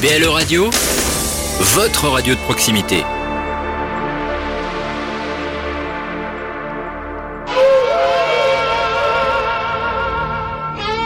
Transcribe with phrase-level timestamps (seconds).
[0.00, 0.70] BLE Radio,
[1.60, 3.04] votre radio de proximité.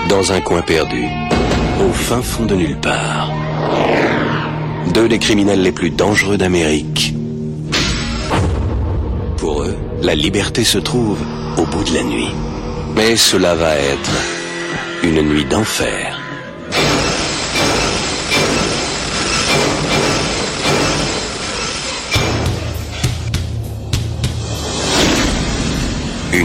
[0.09, 1.07] Dans un coin perdu,
[1.81, 3.33] au fin fond de nulle part,
[4.93, 7.17] deux des criminels les plus dangereux d'Amérique.
[9.39, 11.19] Pour eux, la liberté se trouve
[11.57, 12.31] au bout de la nuit.
[12.95, 14.13] Mais cela va être
[15.03, 16.24] une nuit d'enfer.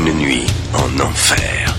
[0.10, 1.76] Une nuit en enfer.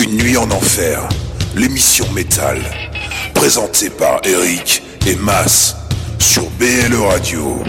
[0.00, 1.08] Une nuit en enfer,
[1.56, 2.60] l'émission métal,
[3.34, 5.76] présentée par Eric et Mas
[6.20, 7.64] sur BLE Radio.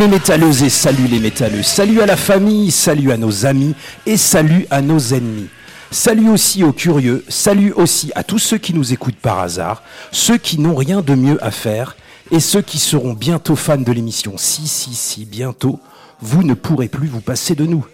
[0.00, 3.74] Les métalleuses et salut les métalleux, salut à la famille, salut à nos amis
[4.06, 5.48] et salut à nos ennemis.
[5.90, 10.38] Salut aussi aux curieux, salut aussi à tous ceux qui nous écoutent par hasard, ceux
[10.38, 11.96] qui n'ont rien de mieux à faire
[12.30, 14.38] et ceux qui seront bientôt fans de l'émission.
[14.38, 15.78] Si, si, si, bientôt,
[16.22, 17.84] vous ne pourrez plus vous passer de nous.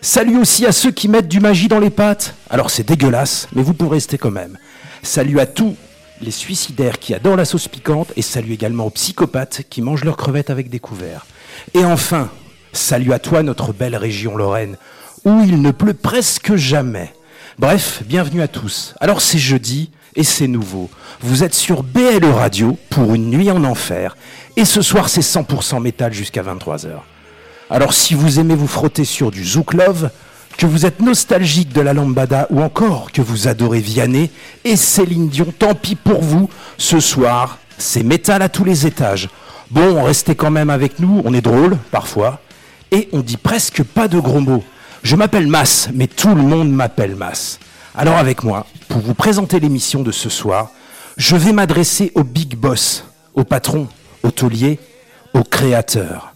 [0.00, 2.34] Salut aussi à ceux qui mettent du magie dans les pâtes.
[2.50, 4.58] Alors c'est dégueulasse, mais vous pourrez rester quand même.
[5.04, 5.76] Salut à tous
[6.20, 10.16] les suicidaires qui adorent la sauce piquante et salut également aux psychopathes qui mangent leurs
[10.16, 11.24] crevettes avec des couverts.
[11.74, 12.30] Et enfin,
[12.72, 14.76] salut à toi notre belle région Lorraine,
[15.24, 17.12] où il ne pleut presque jamais.
[17.58, 18.94] Bref, bienvenue à tous.
[19.00, 20.90] Alors c'est jeudi et c'est nouveau.
[21.20, 24.16] Vous êtes sur BLE Radio pour une nuit en enfer
[24.56, 27.00] et ce soir c'est 100% métal jusqu'à 23h.
[27.70, 30.10] Alors si vous aimez vous frotter sur du Zouk Love,
[30.56, 34.30] que vous êtes nostalgique de la lambada ou encore que vous adorez Vianney
[34.64, 39.28] et Céline Dion, tant pis pour vous, ce soir, c'est métal à tous les étages.
[39.72, 42.40] Bon, restez quand même avec nous, on est drôle parfois
[42.90, 44.62] et on dit presque pas de gros mots.
[45.02, 47.58] Je m'appelle Mas, mais tout le monde m'appelle Mas.
[47.94, 50.68] Alors avec moi, pour vous présenter l'émission de ce soir,
[51.16, 53.88] je vais m'adresser au big boss, au patron,
[54.22, 54.78] au taulier,
[55.32, 56.34] au créateur.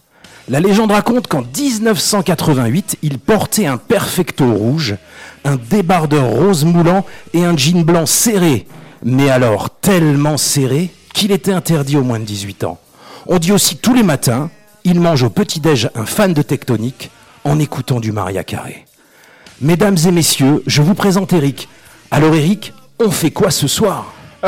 [0.49, 4.95] La légende raconte qu'en 1988, il portait un perfecto rouge,
[5.45, 7.05] un débardeur rose moulant
[7.35, 8.65] et un jean blanc serré,
[9.03, 12.79] mais alors tellement serré qu'il était interdit aux moins de 18 ans.
[13.29, 14.49] On dit aussi tous les matins,
[14.85, 17.11] il mange au petit-déj un fan de tectonique
[17.43, 18.85] en écoutant du Maria Carré.
[19.59, 21.67] Mesdames et messieurs, je vous présente Eric.
[22.09, 24.13] Alors Eric, on fait quoi ce soir?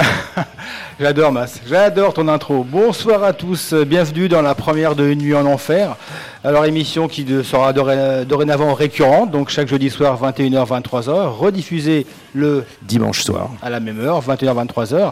[1.00, 2.66] J'adore Mas, j'adore ton intro.
[2.70, 5.96] Bonsoir à tous, bienvenue dans la première de Une nuit en enfer.
[6.44, 12.66] Alors émission qui sera doré- dorénavant récurrente, donc chaque jeudi soir 21h 23h, rediffusée le
[12.82, 13.50] Dimanche soir.
[13.62, 15.12] à la même heure, 21h 23h.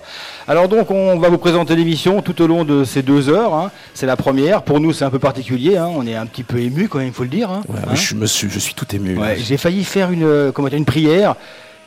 [0.50, 3.54] Alors donc on va vous présenter l'émission tout au long de ces deux heures.
[3.54, 3.72] hein.
[3.94, 4.64] C'est la première.
[4.64, 5.78] Pour nous c'est un peu particulier.
[5.78, 5.88] hein.
[5.96, 7.50] On est un petit peu ému quand même, il faut le dire.
[7.50, 7.64] hein.
[7.70, 9.18] Ouais, Hein je, me suis, je suis tout ému.
[9.18, 11.36] Ouais, j'ai failli faire une, euh, comment dire, une prière,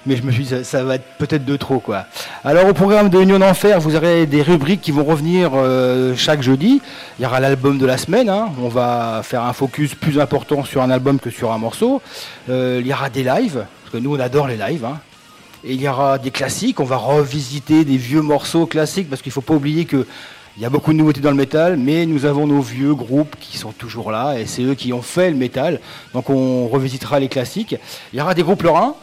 [0.07, 1.79] mais je me suis dit, ça, va être peut-être de trop.
[1.79, 2.07] quoi.
[2.45, 6.43] Alors, au programme de Union d'Enfer, vous aurez des rubriques qui vont revenir euh, chaque
[6.43, 6.81] jeudi.
[7.19, 8.29] Il y aura l'album de la semaine.
[8.29, 8.49] hein.
[8.63, 12.01] On va faire un focus plus important sur un album que sur un morceau.
[12.49, 14.85] Euh, il y aura des lives, parce que nous, on adore les lives.
[14.85, 14.99] hein.
[15.65, 16.81] Et il y aura des classiques.
[16.81, 20.07] On va revisiter des vieux morceaux classiques, parce qu'il ne faut pas oublier que.
[20.57, 23.37] Il y a beaucoup de nouveautés dans le métal, mais nous avons nos vieux groupes
[23.41, 25.81] qui sont toujours là, et c'est eux qui ont fait le métal.
[26.13, 27.77] Donc on revisitera les classiques.
[28.13, 28.95] Il y aura des groupes lorrains,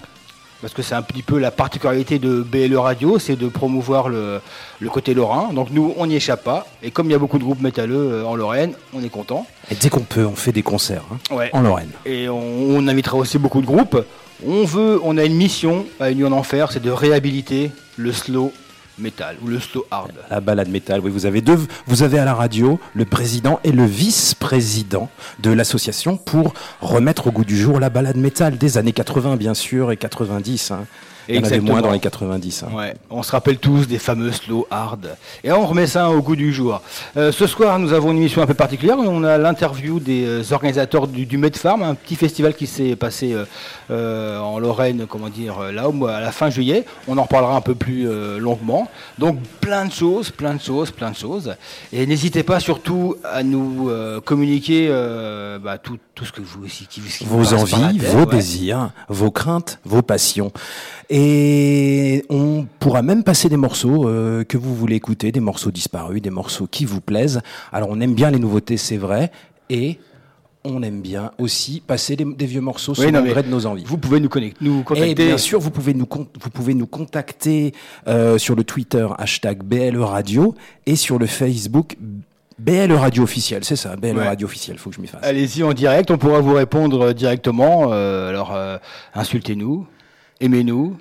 [0.61, 4.41] parce que c'est un petit peu la particularité de BLE Radio, c'est de promouvoir le,
[4.79, 5.49] le côté lorrain.
[5.53, 6.65] Donc nous, on n'y échappe pas.
[6.81, 9.45] Et comme il y a beaucoup de groupes métalleux euh, en Lorraine, on est content.
[9.69, 11.49] Et dès qu'on peut, on fait des concerts hein, Ouais.
[11.53, 11.91] en Lorraine.
[12.05, 14.03] Et on, on invitera aussi beaucoup de groupes.
[14.45, 18.51] On veut, on a une mission à Union d'Enfer, c'est de réhabiliter le slow
[18.99, 20.11] metal ou le slow hard.
[20.29, 23.71] La balade métal, oui, vous avez deux, vous avez à la radio le président et
[23.71, 25.09] le vice-président
[25.39, 29.53] de l'association pour remettre au goût du jour la balade métal des années 80, bien
[29.53, 30.71] sûr, et 90.
[30.71, 30.85] hein.
[31.29, 32.63] Il y en avait moins dans les 90.
[32.63, 32.75] hein.
[32.75, 35.15] Ouais, on se rappelle tous des fameux slow hard.
[35.43, 36.81] Et on remet ça au goût du jour.
[37.17, 38.97] Euh, ce soir, nous avons une émission un peu particulière.
[38.99, 43.33] On a l'interview des euh, organisateurs du, du Medfarm, un petit festival qui s'est passé
[43.33, 43.45] euh,
[43.91, 45.85] euh, en Lorraine, comment dire, euh, là,
[46.15, 46.85] à la fin juillet.
[47.07, 48.89] On en reparlera un peu plus euh, longuement.
[49.17, 51.55] Donc, plein de choses, plein de choses, plein de choses.
[51.91, 56.65] Et n'hésitez pas surtout à nous euh, communiquer euh, bah, tout, tout ce que vous,
[56.67, 58.35] qui, qui vous Vos envies, tête, vos ouais.
[58.35, 60.51] désirs, vos craintes, vos passions.
[61.09, 66.21] Et on pourra même passer des morceaux euh, que vous voulez écouter, des morceaux disparus,
[66.21, 67.41] des morceaux qui vous plaisent.
[67.71, 69.31] Alors on aime bien les nouveautés, c'est vrai,
[69.69, 69.99] et
[70.65, 73.65] on aime bien aussi passer des, des vieux morceaux Oui, non, le gré de nos
[73.65, 73.85] envies.
[73.87, 75.13] Vous pouvez nous, connecter, nous Et contacter.
[75.27, 77.71] bien sûr, vous pouvez nous, vous pouvez nous contacter
[78.07, 80.55] euh, sur le Twitter hashtag BLE Radio
[80.85, 81.95] et sur le Facebook
[82.59, 83.63] BLE Radio officiel.
[83.63, 84.25] C'est ça, BLE Ouais.
[84.27, 84.77] Radio officiel.
[84.77, 85.21] Faut que je m'y fasse.
[85.23, 87.93] Allez-y en direct, on pourra vous répondre euh, directement.
[87.93, 88.77] euh, alors, euh,
[89.13, 89.85] insultez-nous,
[90.41, 90.97] aimez-nous,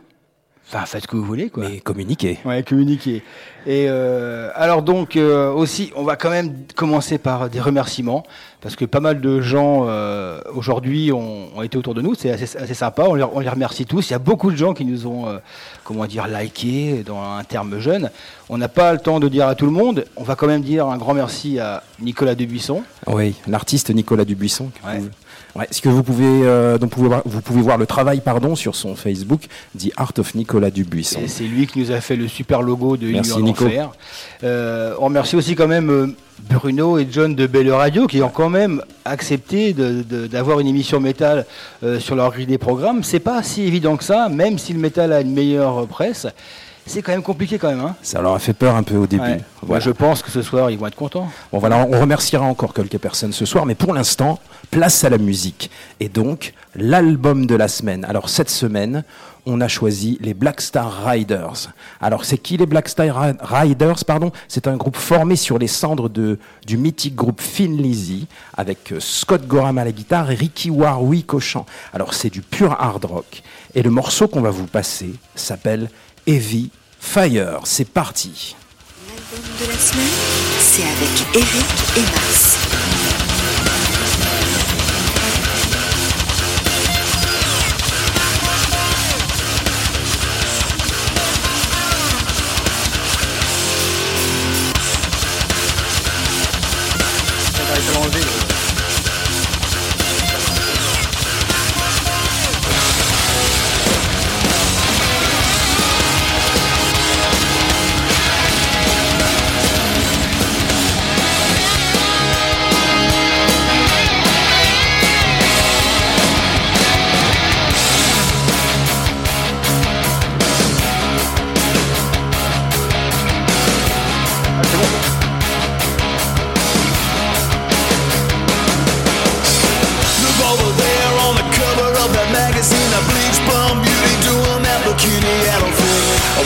[0.68, 1.68] enfin, faites ce que vous voulez, quoi.
[1.68, 2.38] Mais communiquer.
[2.44, 3.22] Ouais, communiquer.
[3.68, 8.22] Et euh, alors donc euh, aussi, on va quand même commencer par des remerciements
[8.60, 12.14] parce que pas mal de gens euh, aujourd'hui ont, ont été autour de nous.
[12.14, 13.04] C'est assez, assez sympa.
[13.08, 14.08] On les, on les remercie tous.
[14.08, 15.40] Il y a beaucoup de gens qui nous ont,
[15.84, 18.10] comment dire, liké dans un terme jeune.
[18.48, 20.04] On n'a pas le temps de dire à tout le monde.
[20.16, 22.82] On va quand même dire un grand merci à Nicolas Debuisson.
[23.08, 24.70] Oui, l'artiste Nicolas Dubuisson.
[24.86, 24.98] Ouais.
[25.00, 25.08] vous-
[25.56, 28.20] Ouais, ce que vous pouvez, euh, donc vous pouvez voir, vous pouvez voir le travail,
[28.20, 29.46] pardon, sur son Facebook,
[29.78, 31.20] The Art of Nicolas Dubuisson.
[31.26, 33.64] C'est lui qui nous a fait le super logo de Merci, Nico.
[33.64, 33.90] Enfer.
[34.44, 36.08] Euh, on remercie aussi quand même euh,
[36.50, 41.46] Bruno et John de Belle Radio qui ont quand même accepté d'avoir une émission métal
[41.82, 43.02] euh, sur leur grille des programmes.
[43.02, 46.26] C'est pas si évident que ça, même si le métal a une meilleure presse.
[46.86, 47.80] C'est quand même compliqué quand même.
[47.80, 49.22] Hein Ça leur a fait peur un peu au début.
[49.22, 49.36] Ouais.
[49.36, 49.84] Moi, Voilà.
[49.84, 51.28] je pense que ce soir, ils vont être contents.
[51.52, 54.38] Bon voilà, on remerciera encore quelques personnes ce soir, mais pour l'instant,
[54.70, 55.70] place à la musique.
[56.00, 58.04] Et donc, l'album de la semaine.
[58.04, 59.02] Alors cette semaine,
[59.46, 61.72] on a choisi les Black Star Riders.
[62.00, 64.30] Alors c'est qui les Black Star Ri- Riders pardon?
[64.48, 69.00] C'est un groupe formé sur les cendres de, du mythique groupe Thin Lizzy, avec euh,
[69.00, 71.64] Scott Gorham à la guitare et Ricky Warwick au chant.
[71.92, 73.42] Alors c'est du pur hard rock.
[73.74, 75.90] Et le morceau qu'on va vous passer s'appelle
[76.26, 77.60] Heavy Fire.
[77.64, 78.56] C'est parti.
[79.08, 80.06] L'album de la semaine,
[80.60, 82.85] c'est avec Eric et Mars.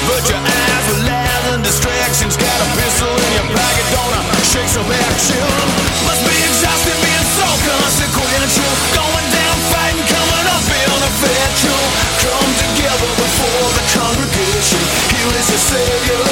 [0.01, 2.33] Avert your eyes with lies and distractions.
[2.37, 4.23] Got a pistol in your pocket, don't I?
[4.49, 5.45] Shake some action.
[6.09, 8.73] Must be exhausting being so consequential.
[8.97, 11.85] Going down fighting, coming up in a factual.
[12.17, 14.83] Come together before the congregation.
[15.13, 16.25] Here is your savior.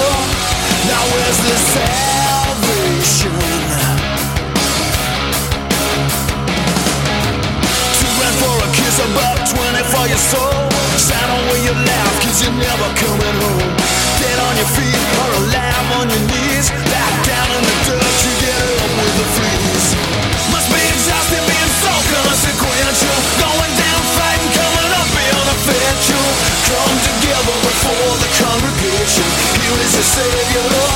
[0.88, 3.36] Now where's the salvation?
[8.00, 10.67] Two grand for a kiss, a buck twenty for your soul.
[11.38, 13.70] On where you laugh, cause you're never coming home.
[14.19, 16.67] Dead on your feet or alive on your knees.
[16.90, 19.87] Back down in the dirt, you get up with the fleas.
[20.50, 23.19] Must be exhausting being so consequential.
[23.38, 26.31] Going down fighting, coming up in a factual.
[26.75, 29.28] Come together before the congregation.
[29.62, 30.66] Here is your savior.
[30.75, 30.88] Now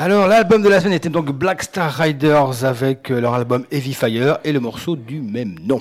[0.00, 3.92] Alors l'album de la semaine était donc Black Star Riders avec euh, leur album Heavy
[3.92, 5.80] Fire et le morceau du même nom.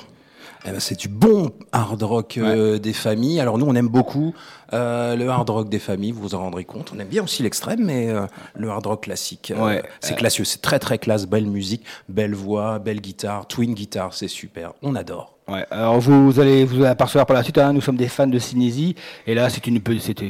[0.67, 3.39] Eh ben, c'est du bon hard rock euh, des familles.
[3.39, 4.33] Alors nous, on aime beaucoup
[4.73, 6.91] euh, le hard rock des familles, vous vous en rendrez compte.
[6.93, 9.81] On aime bien aussi l'extrême, mais euh, le hard rock classique, Ouais.
[10.01, 14.27] c'est classieux, c'est très très classe, belle musique, belle voix, belle guitare, twin guitare, c'est
[14.27, 15.37] super, on adore.
[15.47, 18.37] Ouais, alors vous allez vous apercevoir par la suite, hein, nous sommes des fans de
[18.37, 18.95] Synésie,
[19.25, 19.79] et là une,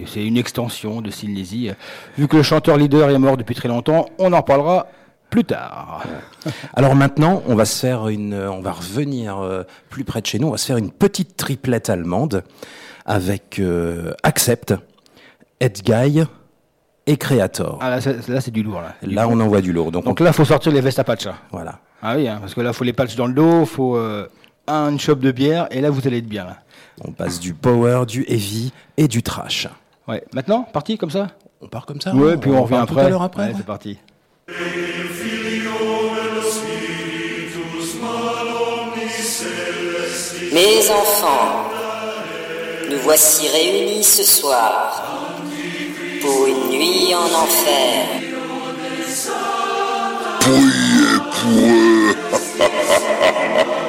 [0.06, 1.72] c'est une extension de Synésie.
[2.16, 4.86] Vu que le chanteur leader est mort depuis très longtemps, on en parlera
[5.30, 6.04] plus tard.
[6.74, 10.40] Alors maintenant, on va se faire une, on va revenir euh, plus près de chez
[10.40, 12.44] nous, on va se faire une petite triplette allemande
[13.06, 14.74] avec euh, Accept,
[15.60, 16.24] Edguy
[17.06, 17.78] et Creator.
[17.82, 18.94] Ah là c'est, du lourd là.
[19.02, 19.92] Là, on envoie du lourd.
[19.92, 21.26] Donc, Donc on- là faut sortir les vestes à patch.
[21.26, 21.36] là.
[21.52, 21.80] voilà.
[22.02, 24.28] Ah oui, hein, parce que là faut les patchs dans le dos, faut euh,
[24.68, 26.46] un shop de bière, et là vous allez être bien.
[26.46, 26.58] Là.
[27.04, 29.68] On passe du power, du heavy et du trash.
[30.08, 31.28] Ouais, maintenant, parti comme ça?
[31.62, 33.06] On part comme ça Ouais, hein puis on, revient part tout après.
[33.06, 33.44] à l'heure après.
[33.44, 33.56] Ouais, ouais.
[33.58, 33.98] c'est parti.
[40.54, 41.70] Mes enfants,
[42.90, 45.04] nous voici réunis ce soir
[46.22, 48.06] pour une nuit en enfer.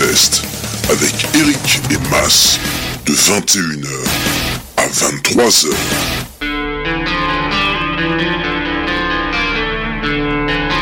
[0.00, 2.60] avec Eric et Mas,
[3.04, 3.88] de 21h
[4.76, 5.66] à 23h.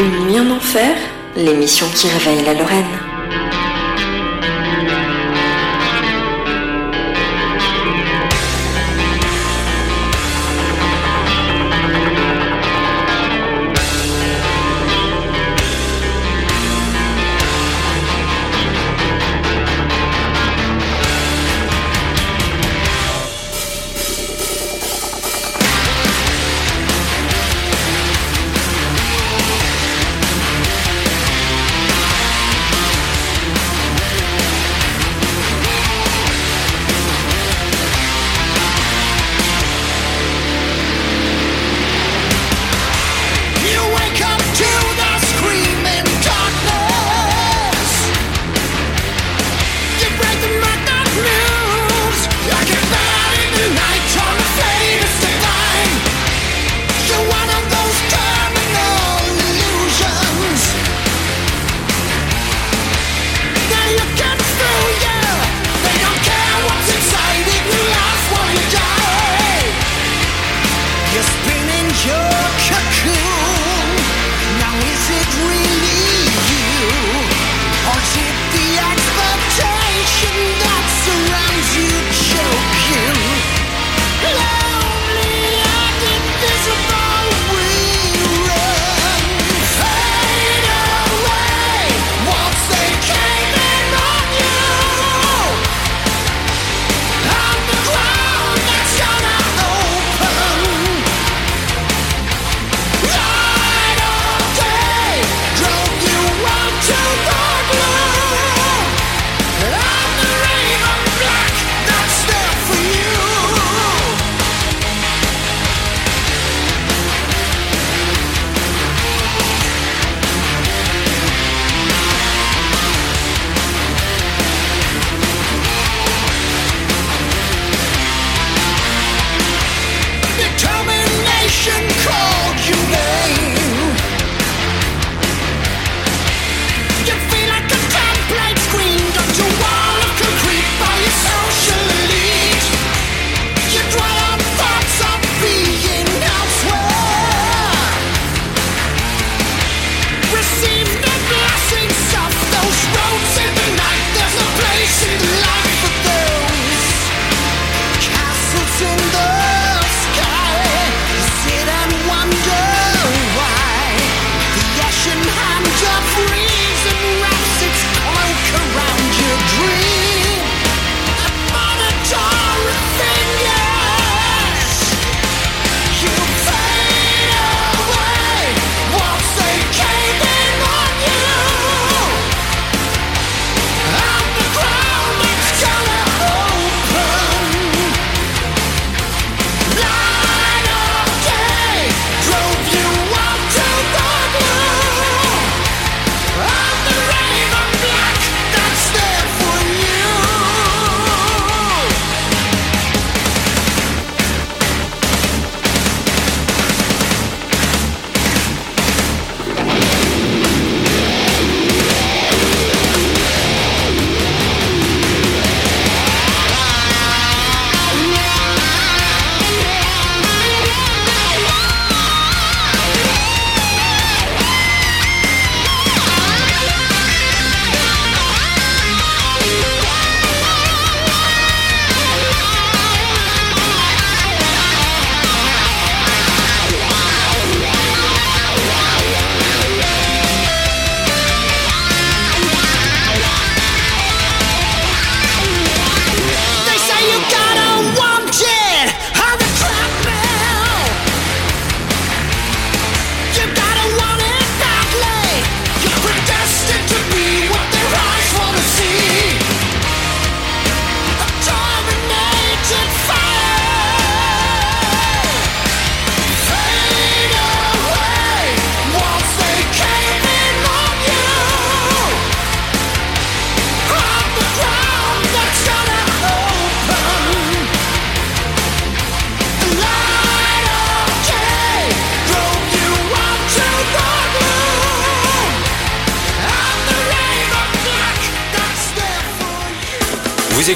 [0.01, 0.95] Une nuit en enfer,
[1.35, 3.06] l'émission qui réveille la Lorraine.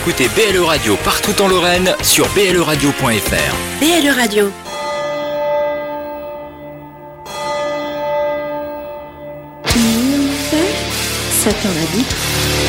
[0.01, 3.81] Écoutez BLE Radio partout en Lorraine sur bleradio.fr.
[3.81, 4.51] BLE Radio.
[11.43, 12.60] Satan l'a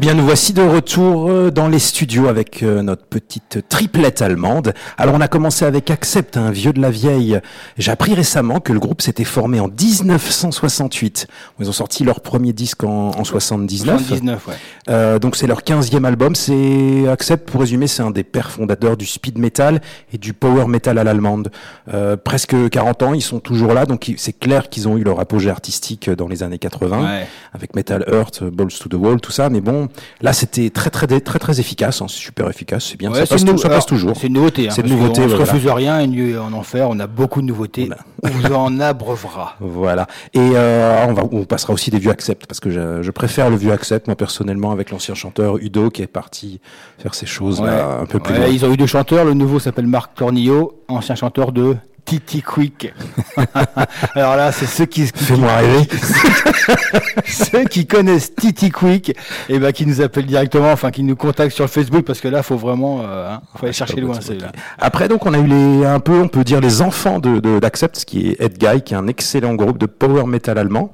[0.00, 4.72] bien, nous voici de retour euh, dans les studios avec euh, notre petite triplette allemande.
[4.96, 7.38] Alors, on a commencé avec Accept, un vieux de la vieille.
[7.76, 11.26] J'ai appris récemment que le groupe s'était formé en 1968.
[11.60, 13.98] Ils ont sorti leur premier disque en, en 79.
[14.00, 14.54] 79, ouais.
[14.88, 16.34] Euh, donc, c'est leur 15e album.
[16.34, 19.82] C'est Accept, pour résumer, c'est un des pères fondateurs du speed metal
[20.14, 21.50] et du power metal à l'allemande.
[21.92, 23.84] Euh, presque 40 ans, ils sont toujours là.
[23.84, 27.26] Donc, c'est clair qu'ils ont eu leur apogée artistique dans les années 80 Ouais.
[27.52, 29.50] avec Metal Earth, Balls to the Wall, tout ça.
[29.50, 29.88] Mais bon,
[30.20, 32.00] là, c'était très, très, très, très efficace.
[32.02, 32.06] hein.
[32.08, 32.86] C'est super efficace.
[32.90, 33.12] C'est bien.
[33.14, 34.16] Ça passe, toujours.
[34.16, 34.68] C'est une nouveauté.
[34.68, 37.46] hein, C'est une nouveauté, qu'on ne refuse rien, nuit en enfer, on a beaucoup de
[37.46, 37.88] nouveautés.
[38.22, 39.56] On vous en abreuvera.
[39.60, 40.06] Voilà.
[40.34, 43.56] Et euh, on, va, on passera aussi des vieux Accept parce que je, préfère le
[43.56, 46.60] vieux Accept moi personnellement avec l'ancien chanteur Udo qui est parti
[46.98, 49.24] faire ces choses un peu plus ils ont eu deux chanteurs.
[49.24, 52.92] Le nouveau s'appelle Marc Tornillo, ancien chanteur de Titi Quick.
[54.14, 55.88] Alors là, c'est ceux qui, qui- Fais-moi rêver.
[57.26, 59.16] ceux qui connaissent Titi Quick,
[59.48, 62.28] et ben qui nous appellent directement, enfin qui nous contactent sur le Facebook parce que
[62.28, 64.52] là, faut vraiment, euh, hein, faut aller chercher loin celui-là.
[64.78, 68.04] Après donc on a eu les un peu on peut dire les enfants de d'Accept
[68.04, 70.92] qui est Ed Guy qui est un excellent groupe de power metal allemand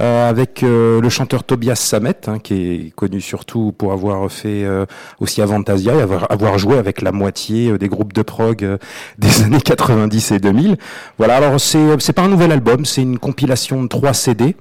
[0.00, 4.64] euh, avec euh, le chanteur Tobias Sammet hein, qui est connu surtout pour avoir fait
[4.64, 4.86] euh,
[5.20, 8.78] aussi Avantasia et avoir, avoir joué avec la moitié euh, des groupes de prog euh,
[9.18, 10.76] des années 90 et 2000.
[11.16, 14.54] Voilà alors c'est c'est pas un nouvel album c'est une compilation de trois CD.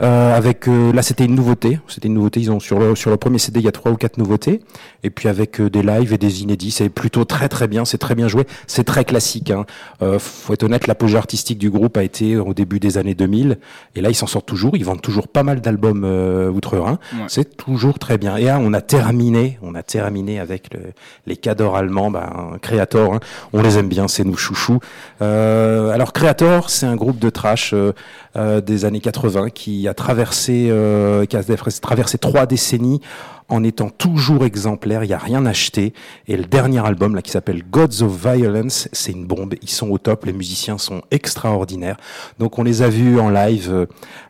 [0.00, 1.80] Euh, avec euh, là c'était une nouveauté.
[1.88, 2.38] C'était une nouveauté.
[2.40, 4.60] Ils ont sur le sur le premier CD il y a trois ou quatre nouveautés.
[5.02, 7.84] Et puis avec euh, des lives et des inédits c'est plutôt très très bien.
[7.84, 8.44] C'est très bien joué.
[8.68, 9.66] C'est très classique hein.
[10.02, 13.58] euh, faut être honnête l'apogée artistique du groupe a été au début des années 2000
[13.96, 14.76] et là ils s'en sortent toujours.
[14.76, 17.24] Ils vendent toujours pas mal d'albums euh, outre-Rhin Ouais.
[17.26, 18.36] c'est toujours très bien.
[18.36, 20.92] Et là on a terminé on a terminé avec le-
[21.26, 22.10] les cadors allemands.
[22.12, 23.20] Ben, Creator hein.
[23.52, 24.78] on les aime bien c'est nos chouchous.
[25.22, 27.74] Euh, alors Creator c'est un groupe de trash
[28.64, 31.42] des années 80 qui a traversé euh, qui a
[31.80, 33.00] traversé trois décennies
[33.48, 35.94] en étant toujours exemplaire, il n'y a rien acheté.
[36.26, 39.54] Et le dernier album, là, qui s'appelle Gods of Violence, c'est une bombe.
[39.62, 41.96] Ils sont au top, les musiciens sont extraordinaires.
[42.38, 43.86] Donc on les a vus en live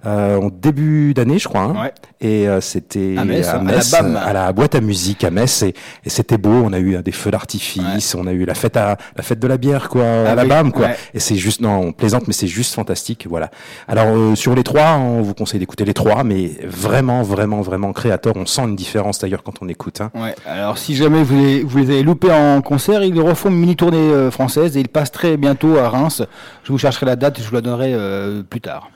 [0.06, 1.62] euh, en début d'année, je crois.
[1.62, 1.82] hein.
[1.82, 1.92] Ouais.
[2.20, 3.48] Et euh, c'était À Metz,
[3.94, 5.62] à la à boîte à musique à Metz.
[5.62, 6.50] Et, et c'était beau.
[6.50, 9.40] On a eu euh, des feux d'artifice, on a eu la fête à la fête
[9.40, 10.86] de la bière, quoi, à la oui, BAM, quoi.
[10.86, 10.96] ouais.
[11.14, 13.50] Et c'est juste, non, on plaisante, mais c'est juste fantastique, voilà.
[13.88, 17.92] Alors euh, sur les trois, on vous conseille d'écouter les trois, mais vraiment, vraiment, vraiment
[17.92, 18.34] créateur.
[18.36, 20.00] On sent une différence d'ailleurs quand on écoute.
[20.00, 20.10] Hein.
[20.14, 20.34] Ouais.
[20.44, 23.76] Alors si jamais vous les, vous les avez loupés en concert, ils refont une mini
[23.76, 26.22] tournée euh, française et ils passent très bientôt à Reims.
[26.64, 28.90] Je vous chercherai la date et je vous la donnerai euh, plus tard.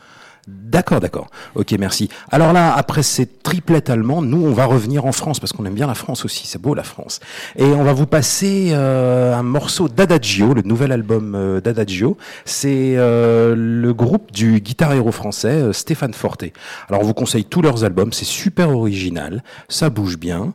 [0.49, 1.29] D'accord, d'accord.
[1.55, 2.09] Ok, merci.
[2.33, 5.75] Alors là, après ces triplettes allemands, nous, on va revenir en France parce qu'on aime
[5.75, 6.49] bien la France aussi.
[6.49, 7.21] C'est beau la France.
[7.55, 12.17] Et on va vous passer euh, un morceau d'Adagio, le nouvel album euh, d'Adagio.
[12.45, 16.53] C'est euh, le groupe du guitar héros français Stéphane Forté.
[16.89, 18.13] Alors on vous conseille tous leurs albums.
[18.13, 20.55] C'est super original, ça bouge bien.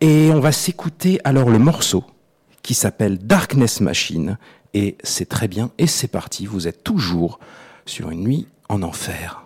[0.00, 2.04] Et on va s'écouter alors le morceau
[2.62, 4.38] qui s'appelle Darkness Machine.
[4.72, 5.70] Et c'est très bien.
[5.78, 6.46] Et c'est parti.
[6.46, 7.40] Vous êtes toujours
[7.86, 9.42] sur une nuit en enfer.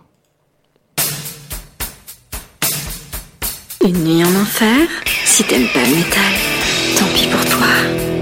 [3.85, 4.89] Une nuit en enfer
[5.25, 6.33] Si t'aimes pas le métal,
[6.99, 8.20] tant pis pour toi.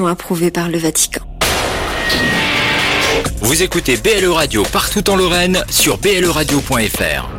[0.00, 1.20] Approuvée par le Vatican.
[3.42, 7.31] Vous écoutez BLE Radio partout en Lorraine sur bleradio.fr.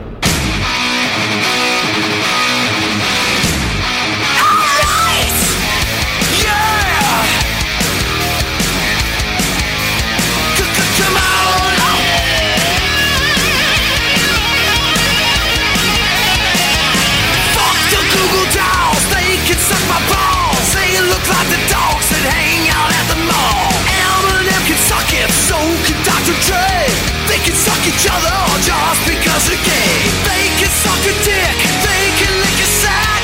[27.44, 29.96] can suck each other just because they're gay.
[30.24, 33.22] They can suck a dick, they can lick a sack.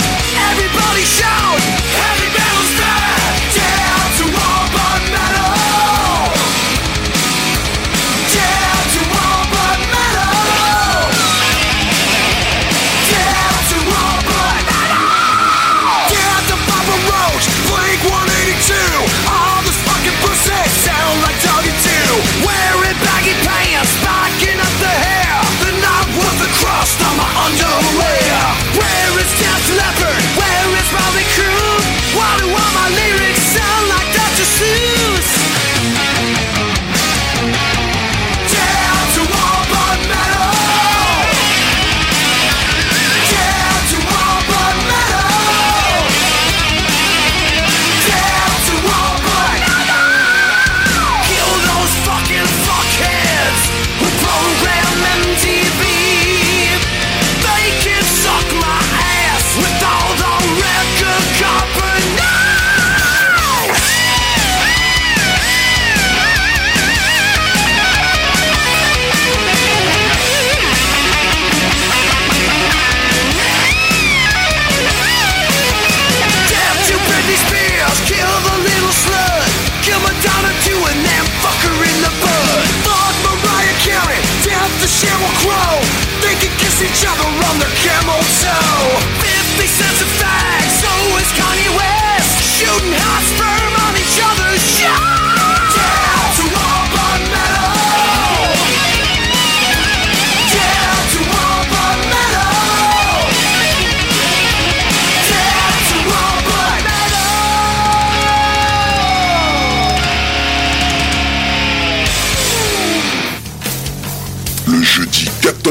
[0.51, 1.59] Everybody shout,
[1.95, 2.39] heavy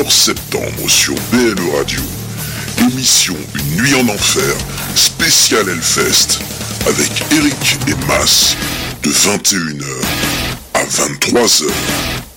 [0.08, 2.00] 14 septembre sur BLE Radio,
[2.80, 4.54] émission Une nuit en enfer,
[4.94, 6.38] spécial Hellfest,
[6.86, 8.56] avec Eric et Mas,
[9.02, 9.84] de 21h
[10.72, 12.27] à 23h.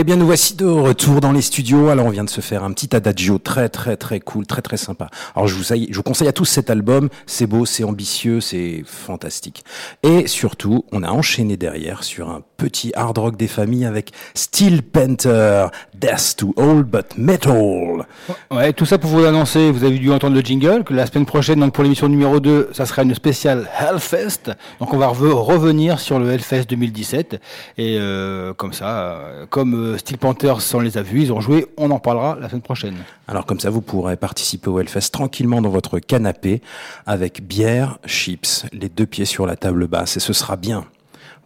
[0.00, 1.88] Eh bien, nous voici de retour dans les studios.
[1.88, 4.76] Alors, on vient de se faire un petit adagio très, très, très cool, très, très
[4.76, 5.08] sympa.
[5.34, 7.08] Alors, je vous, je conseille à tous cet album.
[7.26, 9.64] C'est beau, c'est ambitieux, c'est fantastique.
[10.04, 14.82] Et surtout, on a enchaîné derrière sur un petit hard rock des familles avec Steel
[14.84, 18.06] Panther, Death to All But Metal.
[18.52, 21.26] Ouais, tout ça pour vous annoncer, vous avez dû entendre le jingle, que la semaine
[21.26, 24.52] prochaine, donc pour l'émission numéro 2, ça sera une spéciale Hellfest.
[24.78, 27.40] Donc on va re- revenir sur le Hellfest 2017.
[27.78, 31.40] Et euh, comme ça, euh, comme euh, Steel Panthers, on les a vus, ils ont
[31.40, 32.96] joué, on en parlera la semaine prochaine.
[33.26, 36.60] Alors comme ça, vous pourrez participer au Hellfest tranquillement dans votre canapé
[37.06, 40.84] avec bière, chips, les deux pieds sur la table basse et ce sera bien.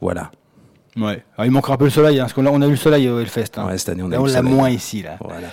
[0.00, 0.30] Voilà.
[0.96, 1.24] Ouais.
[1.36, 2.76] Alors, il manquera un peu le soleil, hein, parce qu'on a, on a eu le
[2.76, 3.52] soleil au Hellfest.
[3.56, 3.66] Hein.
[3.66, 5.16] Ouais, cette année, on a Là, eu on le l'a moins ici, là.
[5.20, 5.48] Voilà.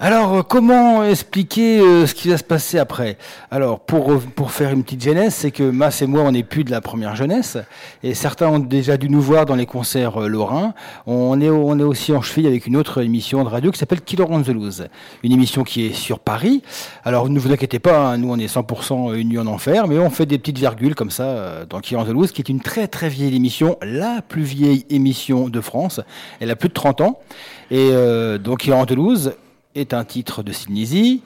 [0.00, 3.18] Alors, euh, comment expliquer euh, ce qui va se passer après?
[3.50, 6.62] Alors, pour, pour faire une petite jeunesse, c'est que Mas et moi, on n'est plus
[6.62, 7.58] de la première jeunesse,
[8.04, 10.72] et certains ont déjà dû nous voir dans les concerts euh, lorrains.
[11.08, 14.00] On est, on est aussi en cheville avec une autre émission de radio qui s'appelle
[14.00, 14.86] the Loose,
[15.24, 16.62] une émission qui est sur Paris.
[17.04, 19.98] Alors, ne vous inquiétez pas, hein, nous, on est 100% une nuit en enfer, mais
[19.98, 22.86] on fait des petites virgules comme ça euh, dans the Loose, qui est une très
[22.86, 26.00] très vieille émission, la plus vieille émission de France.
[26.38, 27.18] Elle a plus de 30 ans,
[27.72, 27.90] et
[28.38, 29.32] donc Killer on the Loose
[29.78, 31.22] est un titre de Sinisi.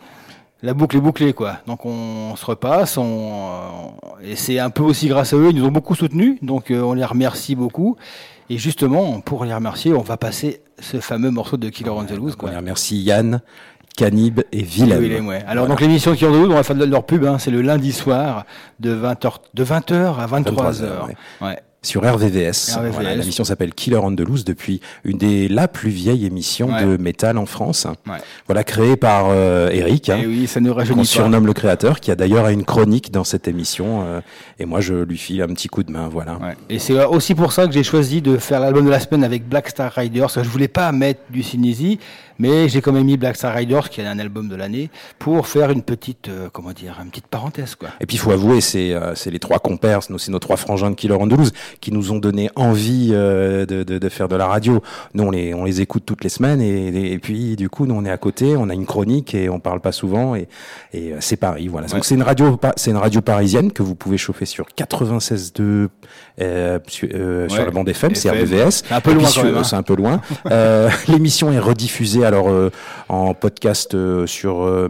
[0.62, 1.58] La boucle est bouclée, quoi.
[1.66, 5.56] Donc on, se repasse, on, euh, et c'est un peu aussi grâce à eux, ils
[5.56, 7.96] nous ont beaucoup soutenus, donc euh, on les remercie beaucoup.
[8.48, 12.12] Et justement, pour les remercier, on va passer ce fameux morceau de Killer on the
[12.12, 12.50] Loose, quoi.
[12.52, 13.40] On remercie Yann,
[13.96, 15.00] Canib et Willem.
[15.00, 15.42] Willem, ouais.
[15.48, 17.50] Alors donc l'émission Killer on the Loose, on va faire de leur pub, hein, c'est
[17.50, 18.46] le lundi soir
[18.78, 20.28] de 20h, de 20h à 23h.
[20.28, 21.08] 23 heures,
[21.40, 21.58] ouais.
[21.82, 22.76] Sur RVVS.
[22.76, 22.92] RVVS.
[22.92, 26.84] Voilà, L'émission s'appelle Killer Loose depuis une des la plus vieille émission Ouais.
[26.84, 27.86] de métal en France.
[28.06, 28.18] Ouais.
[28.46, 30.08] Voilà, créée par euh, Eric.
[30.08, 33.24] hein, Et oui, ça ne qu'on surnomme le créateur, qui a d'ailleurs une chronique dans
[33.24, 34.04] cette émission.
[34.06, 34.20] euh,
[34.60, 36.08] et moi, je lui file un petit coup de main.
[36.08, 36.34] Voilà.
[36.36, 36.54] Ouais.
[36.70, 39.48] Et c'est aussi pour ça que j'ai choisi de faire l'album de la semaine avec
[39.48, 40.28] Black Star Riders.
[40.36, 41.98] Je voulais pas mettre du Synésie,
[42.42, 44.90] mais j'ai quand même mis Black Star Riders, qui est un album de l'année,
[45.20, 47.90] pour faire une petite, euh, comment dire, une petite parenthèse, quoi.
[48.00, 50.40] Et puis il faut avouer, c'est euh, c'est les trois compères, c'est nos, c'est nos
[50.40, 54.26] trois frangins de Killer Loose qui nous ont donné envie euh, de, de, de faire
[54.28, 54.82] de la radio.
[55.14, 57.94] Nous, on les, on les écoute toutes les semaines et, et puis du coup, nous
[57.94, 60.48] on est à côté, on a une chronique et on parle pas souvent et,
[60.92, 61.68] et euh, c'est Paris.
[61.68, 61.86] Voilà.
[61.86, 65.88] Donc c'est une radio, c'est une radio parisienne que vous pouvez chauffer sur 96.2
[66.40, 67.64] euh, sur, euh, sur Ouais.
[67.66, 68.30] la bande FM, c'est.
[68.30, 68.82] RVVS.
[68.86, 69.62] C'est un peu loin hein.
[69.64, 70.20] C'est un peu loin.
[71.08, 72.70] L'émission est rediffusée alors euh,
[73.08, 74.88] en podcast euh, sur euh,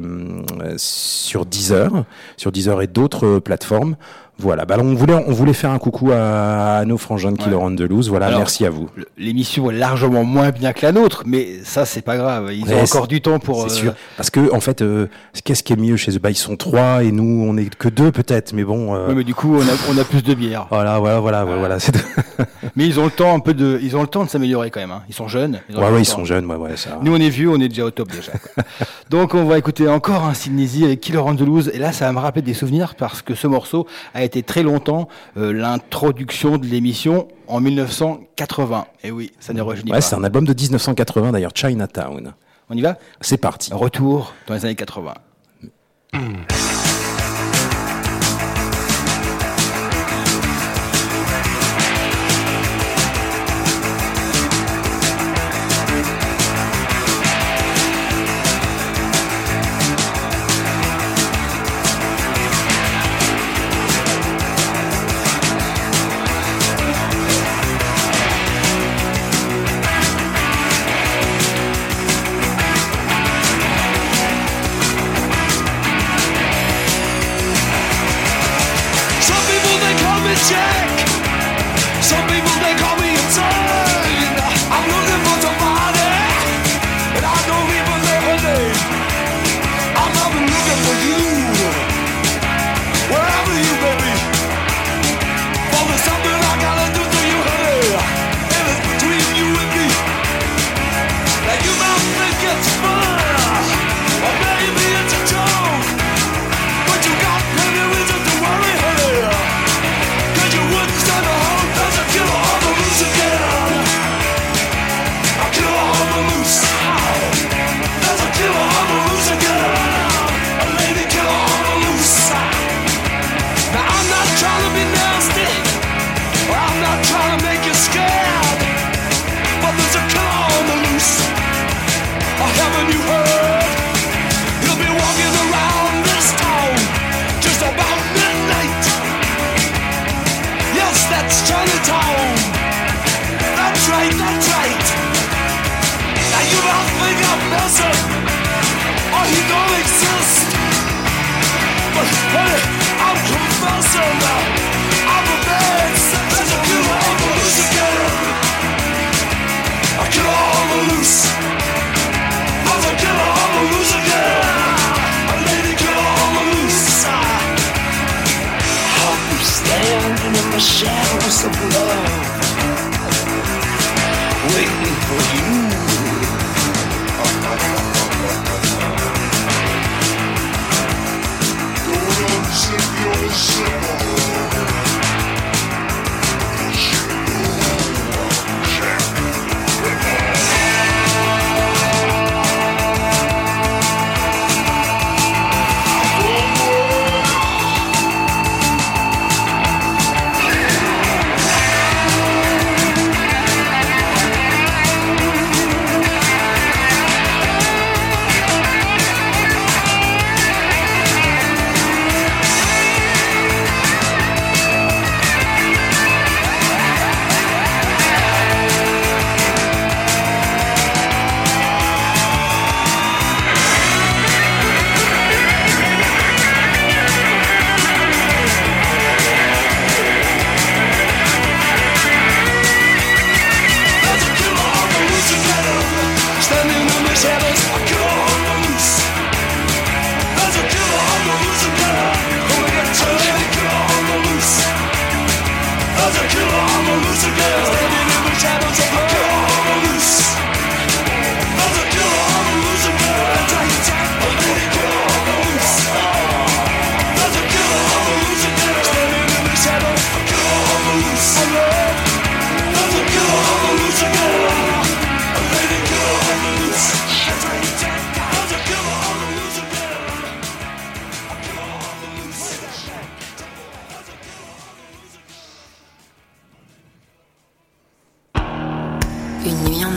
[0.76, 2.04] sur Deezer,
[2.36, 3.96] sur Deezer et d'autres plateformes.
[4.42, 4.64] Voilà.
[4.66, 7.62] Bah, on voulait on voulait faire un coucou à, à nos frangins de Killer Ouais.
[7.62, 8.08] on the Loose.
[8.08, 8.26] Voilà.
[8.26, 8.88] Alors, merci à vous.
[8.96, 12.50] Le- L'émission est largement moins bien que la nôtre, mais ça, c'est pas grave.
[12.52, 13.70] Ils Ouais, ont encore du temps pour.
[13.70, 13.94] C'est euh, sûr.
[14.16, 15.06] Parce que en fait, euh,
[15.44, 17.88] qu'est-ce qui est mieux chez eux Bah, ils sont trois et nous, on est que
[17.88, 18.52] deux peut-être.
[18.52, 18.94] Mais bon.
[18.94, 20.66] euh, ouais, mais du coup, on a, on a plus de bière.
[20.70, 21.76] Voilà, voilà, voilà, voilà.
[22.76, 24.80] Mais ils ont le temps un peu de, ils ont le temps de s'améliorer quand
[24.80, 24.90] même.
[24.92, 25.02] hein.
[25.08, 25.60] Ils sont jeunes.
[25.68, 26.98] Ils ouais, le ouais, ils sont jeunes, ouais, ouais, ça.
[27.02, 28.32] Nous, on est vieux, on est déjà au top déjà.
[28.32, 28.64] quoi.
[29.10, 31.70] Donc, on va écouter encore un Sydney avec Killer on the Loose.
[31.74, 34.62] Et là, ça va me rappeler des souvenirs parce que ce morceau a été très
[34.62, 38.86] longtemps euh, l'introduction de l'émission en 1980.
[39.04, 40.00] Et oui, ça ne rajeunit Ouais, pas.
[40.00, 42.32] c'est un album de 1980 d'ailleurs, Chinatown.
[42.70, 42.96] On y va?
[43.20, 43.70] C'est parti.
[43.74, 45.12] Retour dans les années 80.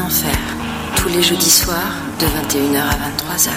[0.05, 0.37] Enfer.
[0.97, 3.49] Tous les jeudis soirs, de 21h à 23h.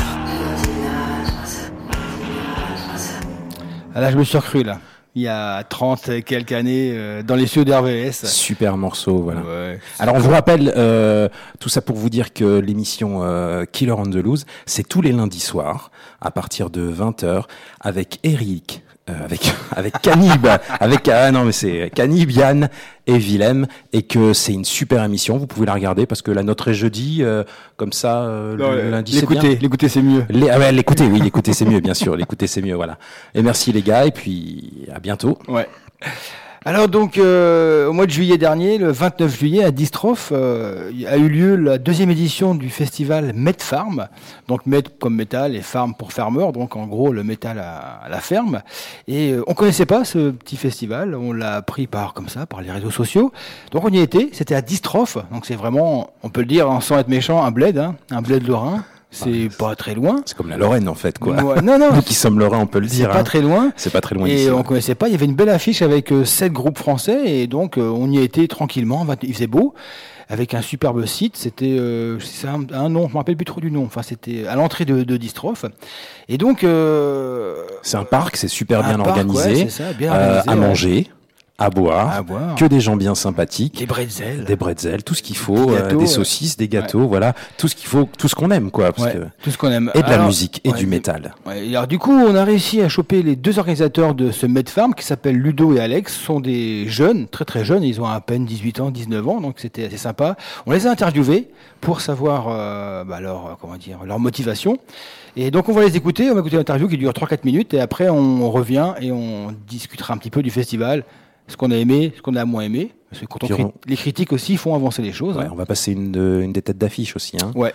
[3.94, 4.78] Ah, là, je me suis recru, là.
[5.14, 8.24] Il y a 30 et quelques années, euh, dans les cieux d'RVS.
[8.24, 9.40] Super morceau, voilà.
[9.40, 9.80] Ouais.
[9.98, 11.28] Alors on vous rappelle euh,
[11.58, 15.10] tout ça pour vous dire que l'émission euh, Killer on the Loose, c'est tous les
[15.10, 15.90] lundis soirs
[16.20, 17.44] à partir de 20h
[17.80, 20.46] avec Eric, euh, avec avec Canib,
[20.80, 22.68] avec ah non mais c'est Canib, Yann
[23.06, 25.38] et Willem et que c'est une super émission.
[25.38, 27.44] Vous pouvez la regarder parce que la note est jeudi, euh,
[27.76, 29.40] comme ça euh, le, Non, le lundi c'est bien.
[29.40, 30.24] L'écouter, l'écouter, c'est mieux.
[30.28, 32.98] Les- ah ouais, l'écouter, oui, l'écouter c'est mieux, bien sûr, l'écouter c'est mieux, voilà.
[33.34, 35.38] Et merci les gars et puis à bientôt.
[35.48, 35.68] Ouais.
[36.64, 41.16] Alors donc euh, au mois de juillet dernier, le 29 juillet à Distrophe, euh, a
[41.16, 44.08] eu lieu la deuxième édition du festival Met Farm.
[44.48, 48.20] Donc Met comme métal et Farm pour farmer, donc en gros le métal à, la
[48.20, 48.62] ferme.
[49.06, 52.60] Et euh, on connaissait pas ce petit festival, on l'a appris par comme ça par
[52.60, 53.32] les réseaux sociaux.
[53.70, 56.98] Donc on y était, c'était à Distrophe, donc c'est vraiment, on peut le dire sans
[56.98, 58.82] être méchant, un bled, hein, un bled lorrain.
[59.10, 60.22] C'est pas très loin.
[60.26, 61.42] C'est comme la Lorraine en fait quoi.
[61.42, 63.10] Ouais, non non, Nous qui sommes lorrains, on peut le c'est dire.
[63.10, 63.24] pas hein.
[63.24, 63.72] très loin.
[63.76, 64.64] C'est pas très loin Et on ouais.
[64.64, 65.08] connaissait pas.
[65.08, 68.10] Il y avait une belle affiche avec euh, sept groupes français et donc euh, on
[68.10, 69.06] y était tranquillement.
[69.22, 69.74] Il faisait beau
[70.28, 71.36] avec un superbe site.
[71.36, 73.84] C'était euh, c'est un, un nom, je me rappelle plus trop du nom.
[73.84, 75.64] Enfin, c'était à l'entrée de, de Distrophe.
[76.28, 80.12] Et donc euh, C'est un parc, c'est super bien parc, organisé, ouais, c'est ça, bien
[80.12, 81.10] euh, organisé, à manger,
[81.60, 85.22] à boire, à boire, que des gens bien sympathiques, des bretzels, des bretzels, tout ce
[85.22, 86.06] qu'il Des faut, euh, des ouais.
[86.06, 89.14] saucisses, des gâteaux, voilà, tout ce qu'il faut, tout ce qu'on aime quoi, parce Ouais,
[89.20, 89.90] que tout ce qu'on aime.
[89.94, 91.34] et de la musique et ouais, du métal.
[91.46, 94.94] Alors du coup, on a réussi à choper les deux organisateurs de ce Med Farm
[94.94, 96.14] qui s'appellent Ludo et Alex.
[96.16, 99.56] Sont des jeunes, très très jeunes, ils ont à peine 18 ans, 19 ans, donc
[99.58, 100.36] c'était assez sympa.
[100.66, 101.48] On les a interviewés
[101.80, 104.78] pour savoir euh, bah, leur, euh, comment dire, leur motivation.
[105.36, 107.80] Et donc on va les écouter, on va écouter l'interview qui dure 3-4 minutes et
[107.80, 111.04] après on revient et on discutera un petit peu du festival,
[111.48, 112.92] ce qu'on a aimé, ce qu'on a moins aimé.
[113.10, 115.36] Parce que quand on les critiques aussi font avancer les choses.
[115.36, 115.50] Ouais, hein.
[115.50, 117.36] on va passer une, de- une des têtes d'affiche aussi.
[117.42, 117.50] Hein.
[117.54, 117.72] Ouais.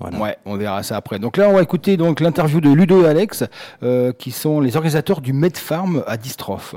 [0.00, 0.18] Voilà.
[0.18, 1.18] Ouais, on verra ça après.
[1.18, 3.44] Donc là, on va écouter donc l'interview de Ludo et Alex,
[3.82, 6.74] euh, qui sont les organisateurs du Med Farm à Distrophe.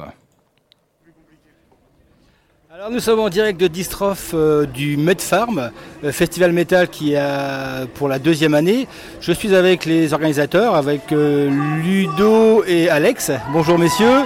[2.71, 5.71] Alors nous sommes en direct de Distrophe euh, du Med Farm,
[6.03, 8.87] euh, festival métal qui a pour la deuxième année.
[9.19, 11.49] Je suis avec les organisateurs, avec euh,
[11.81, 13.31] Ludo et Alex.
[13.51, 14.21] Bonjour messieurs.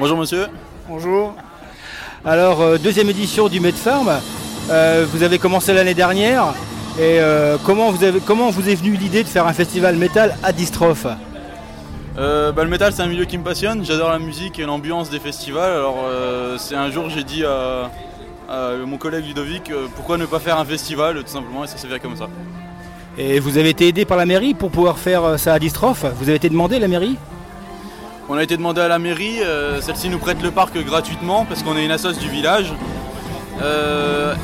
[0.00, 0.46] Bonjour monsieur.
[0.88, 1.34] Bonjour.
[2.24, 4.10] Alors, euh, deuxième édition du Med Farm.
[4.70, 6.54] Euh, vous avez commencé l'année dernière.
[6.98, 10.34] Et euh, comment, vous avez, comment vous est venue l'idée de faire un festival métal
[10.42, 11.06] à Distrophe?
[12.16, 15.10] Euh, bah, le métal c'est un milieu qui me passionne, j'adore la musique et l'ambiance
[15.10, 15.72] des festivals.
[15.72, 17.90] Alors euh, c'est un jour j'ai dit à,
[18.48, 21.76] à mon collègue Ludovic euh, pourquoi ne pas faire un festival tout simplement et ça
[21.76, 22.28] s'est fait comme ça.
[23.18, 26.06] Et vous avez été aidé par la mairie pour pouvoir faire ça à Distrophe?
[26.16, 27.16] Vous avez été demandé, la mairie?
[28.28, 31.62] On a été demandé à la mairie, euh, celle-ci nous prête le parc gratuitement parce
[31.62, 32.72] qu'on est une assoce du village.
[33.62, 34.34] Euh,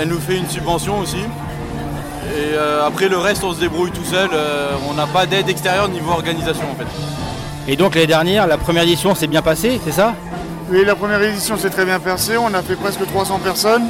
[0.00, 1.18] elle nous fait une subvention aussi.
[1.18, 5.48] Et euh, après le reste on se débrouille tout seul, Euh, on n'a pas d'aide
[5.48, 6.86] extérieure niveau organisation en fait.
[7.66, 10.14] Et donc l'année dernière, la première édition s'est bien passée, c'est ça?
[10.70, 12.36] Oui, la première édition s'est très bien passée.
[12.38, 13.86] On a fait presque 300 personnes.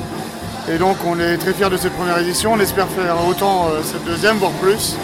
[0.69, 2.53] Et donc, on est très fiers de cette première édition.
[2.55, 4.97] On espère faire autant euh, cette deuxième, voire plus.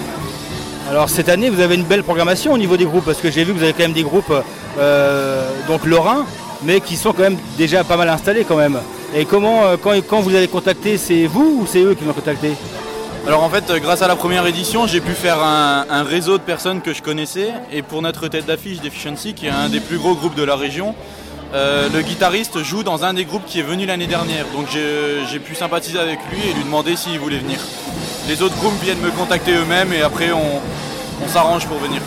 [0.89, 3.45] Alors cette année, vous avez une belle programmation au niveau des groupes, parce que j'ai
[3.45, 4.33] vu que vous avez quand même des groupes
[4.79, 6.25] euh, donc lorrains,
[6.63, 8.79] mais qui sont quand même déjà pas mal installés quand même.
[9.15, 12.15] Et comment, euh, quand, vous avez contacté, c'est vous ou c'est eux qui vous ont
[12.15, 12.53] contacté
[13.27, 16.43] Alors en fait, euh, grâce à la première édition, j'ai pu faire un, réseau de
[16.43, 17.53] personnes que je connaissais.
[17.71, 20.57] Et pour notre tête d'affiche Deficiency, qui est un des plus gros groupes de la
[20.57, 20.95] région,
[21.53, 24.47] le guitariste joue dans un des groupes qui est venu l'année dernière.
[24.55, 27.59] Donc j'ai pu sympathiser avec lui et lui demander s'il voulait venir.
[28.29, 30.61] Les autres groupes viennent me contacter eux-mêmes et après on,
[31.25, 32.01] on s'arrange pour venir.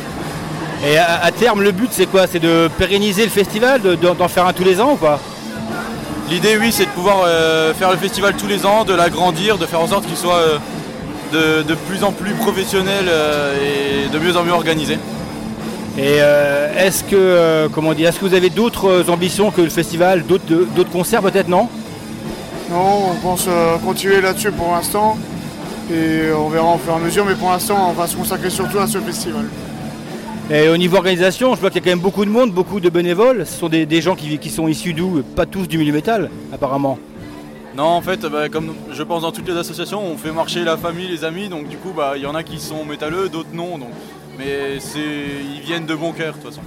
[0.87, 2.27] Et à, à terme, le but c'est quoi?
[2.31, 5.19] C'est de pérenniser le festival, de- d'en faire un tous les ans ou pas?
[6.29, 9.65] L'idée, oui, c'est de pouvoir euh, faire le festival tous les ans, de l'agrandir, de
[9.65, 10.57] faire en sorte qu'il soit euh,
[11.33, 14.93] de, de plus en plus professionnel euh, et de mieux en mieux organisé.
[15.97, 19.69] Et euh, est-ce que, euh, comment dire, est-ce que vous avez d'autres ambitions que le
[19.69, 21.67] festival, d'autres concerts peut-être, non?
[22.69, 25.17] Non, on pense euh, continuer là-dessus pour l'instant.
[25.93, 27.25] Et on verra au fur et à mesure.
[27.25, 29.45] Mais pour l'instant, on va se consacrer surtout à ce festival.
[30.49, 32.79] Et au niveau organisation, je vois qu'il y a quand même beaucoup de monde, beaucoup
[32.79, 33.45] de bénévoles.
[33.45, 35.23] Ce sont des, des gens qui, qui sont issus d'où?
[35.35, 36.97] Pas tous du milieu métal, apparemment.
[37.75, 40.75] Non, en fait, bah, comme je pense dans toutes les associations, on fait marcher la
[40.75, 43.53] famille, les amis, donc du coup, bah, il y en a qui sont métalleux, d'autres
[43.53, 43.77] non.
[43.77, 43.89] Donc,
[44.37, 44.99] mais c'est,
[45.55, 46.61] ils viennent de bon cœur de toute façon.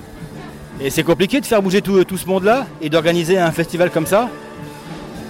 [0.80, 4.06] Et c'est compliqué de faire bouger tout, tout ce monde-là et d'organiser un festival comme
[4.06, 4.30] ça?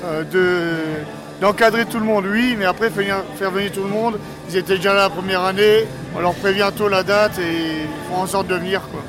[0.04, 1.02] Euh, de-
[1.44, 2.56] D'encadrer tout le monde, oui.
[2.58, 4.18] Mais après, faire, venir tout le monde.
[4.48, 5.84] Ils étaient déjà là la première année.
[6.16, 8.80] On leur prévient tôt la date et ils font en sorte de venir.
[8.90, 9.02] Quoi.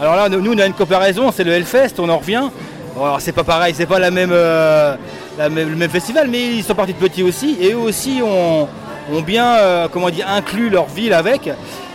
[0.00, 2.48] Alors là, nous, on a une comparaison, c'est le Hellfest, on en revient.
[2.96, 4.96] Bon, alors c'est pas pareil, c'est pas la même, euh,
[5.38, 8.20] la même- le même festival, mais ils sont partis de petits aussi, et eux aussi
[8.24, 8.66] ont,
[9.12, 11.48] ont bien, euh, comment dire, inclus leur ville avec.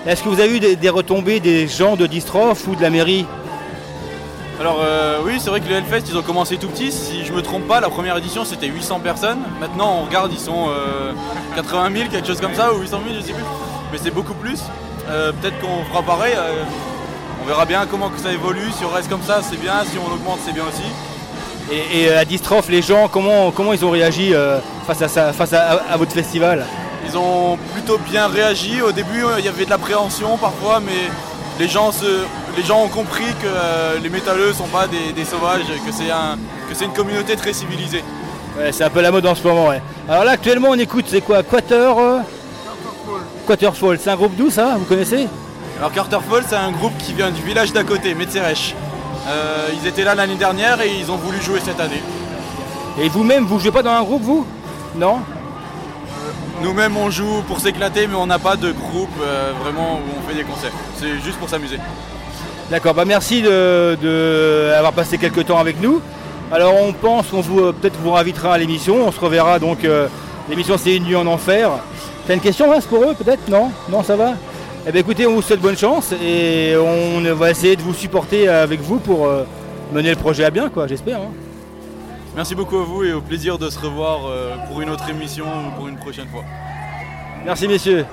[0.08, 3.26] Est-ce que vous avez eu des, retombées des gens de Distroph ou de la mairie?
[4.60, 6.92] Alors euh, oui, c'est vrai que le Hellfest, ils ont commencé tout petit.
[6.92, 9.40] Si je me trompe pas, la première édition c'était 800 personnes.
[9.60, 11.14] Maintenant, on regarde, ils sont euh,
[11.56, 13.44] 80 000, quelque chose comme ça, ou 800 000, je sais plus.
[13.92, 14.60] Mais c'est beaucoup plus.
[15.10, 16.34] Euh, Peut-être qu'on fera pareil.
[16.36, 16.64] euh,
[17.44, 18.72] on verra bien comment que ça évolue.
[18.78, 19.74] Si on reste comme ça, c'est bien.
[19.90, 20.84] Si on augmente, c'est bien aussi.
[21.72, 25.34] Et, et, euh, à les gens, comment, comment ils ont réagi euh, face, à, ça,
[25.34, 26.66] face à, à votre festival?
[27.06, 28.82] Ils ont plutôt bien réagi.
[28.82, 31.10] Au début, euh, il y avait de l'appréhension parfois, mais
[31.60, 35.26] les gens, se, les gens ont compris que euh, les métalleux sont pas des, des
[35.26, 36.38] sauvages, que c'est un,
[36.70, 38.04] que c'est une communauté très civilisée.
[38.58, 39.82] Ouais, c'est un peu la mode en ce moment, ouais.
[40.10, 42.20] Alors là, actuellement, on écoute, c'est quoi Quater euh...
[43.46, 45.28] Quaterfall, c'est un groupe d'où ça Vous connaissez?
[45.78, 48.74] Alors Carterfall, c'est un groupe qui vient du village d'à côté, Metzeresch.
[49.28, 52.02] Euh, ils étaient là l'année dernière et ils ont voulu jouer cette année.
[53.00, 54.46] Et vous-même, vous jouez pas dans un groupe, vous?
[54.96, 55.20] Non?
[56.64, 60.28] Nous-mêmes, on joue pour s'éclater, mais on n'a pas de groupe euh, vraiment où on
[60.28, 60.72] fait des concerts.
[60.98, 61.78] C'est juste pour s'amuser.
[62.72, 66.02] D'accord, bah merci de, de passé quelques temps avec nous.
[66.52, 69.84] Alors on pense qu'on vous euh, peut-être vous invitera à l'émission, on se reverra donc
[69.86, 70.08] euh,
[70.50, 71.70] l'émission c'est une nuit en enfer.
[72.26, 73.48] T'as une question Vince pour eux peut-être?
[73.50, 73.72] Non?
[73.90, 74.34] Non ça va?
[74.88, 78.48] Eh bien écoutez on vous souhaite bonne chance et on va essayer de vous supporter
[78.48, 79.30] avec vous pour
[79.94, 81.18] mener le projet à bien quoi j'espère.
[81.20, 81.32] hein.
[82.38, 85.46] Merci beaucoup à vous et au plaisir de se revoir euh, pour une autre émission
[85.46, 86.44] ou pour une prochaine fois.
[87.44, 88.06] Merci messieurs.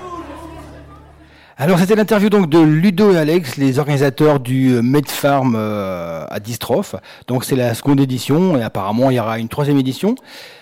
[1.57, 6.39] Alors c'était l'interview donc de Ludo et Alex, les organisateurs du euh, Medfarm euh, à
[6.39, 6.95] Distroph.
[7.27, 10.15] Donc c'est la seconde édition et apparemment il y aura une troisième édition.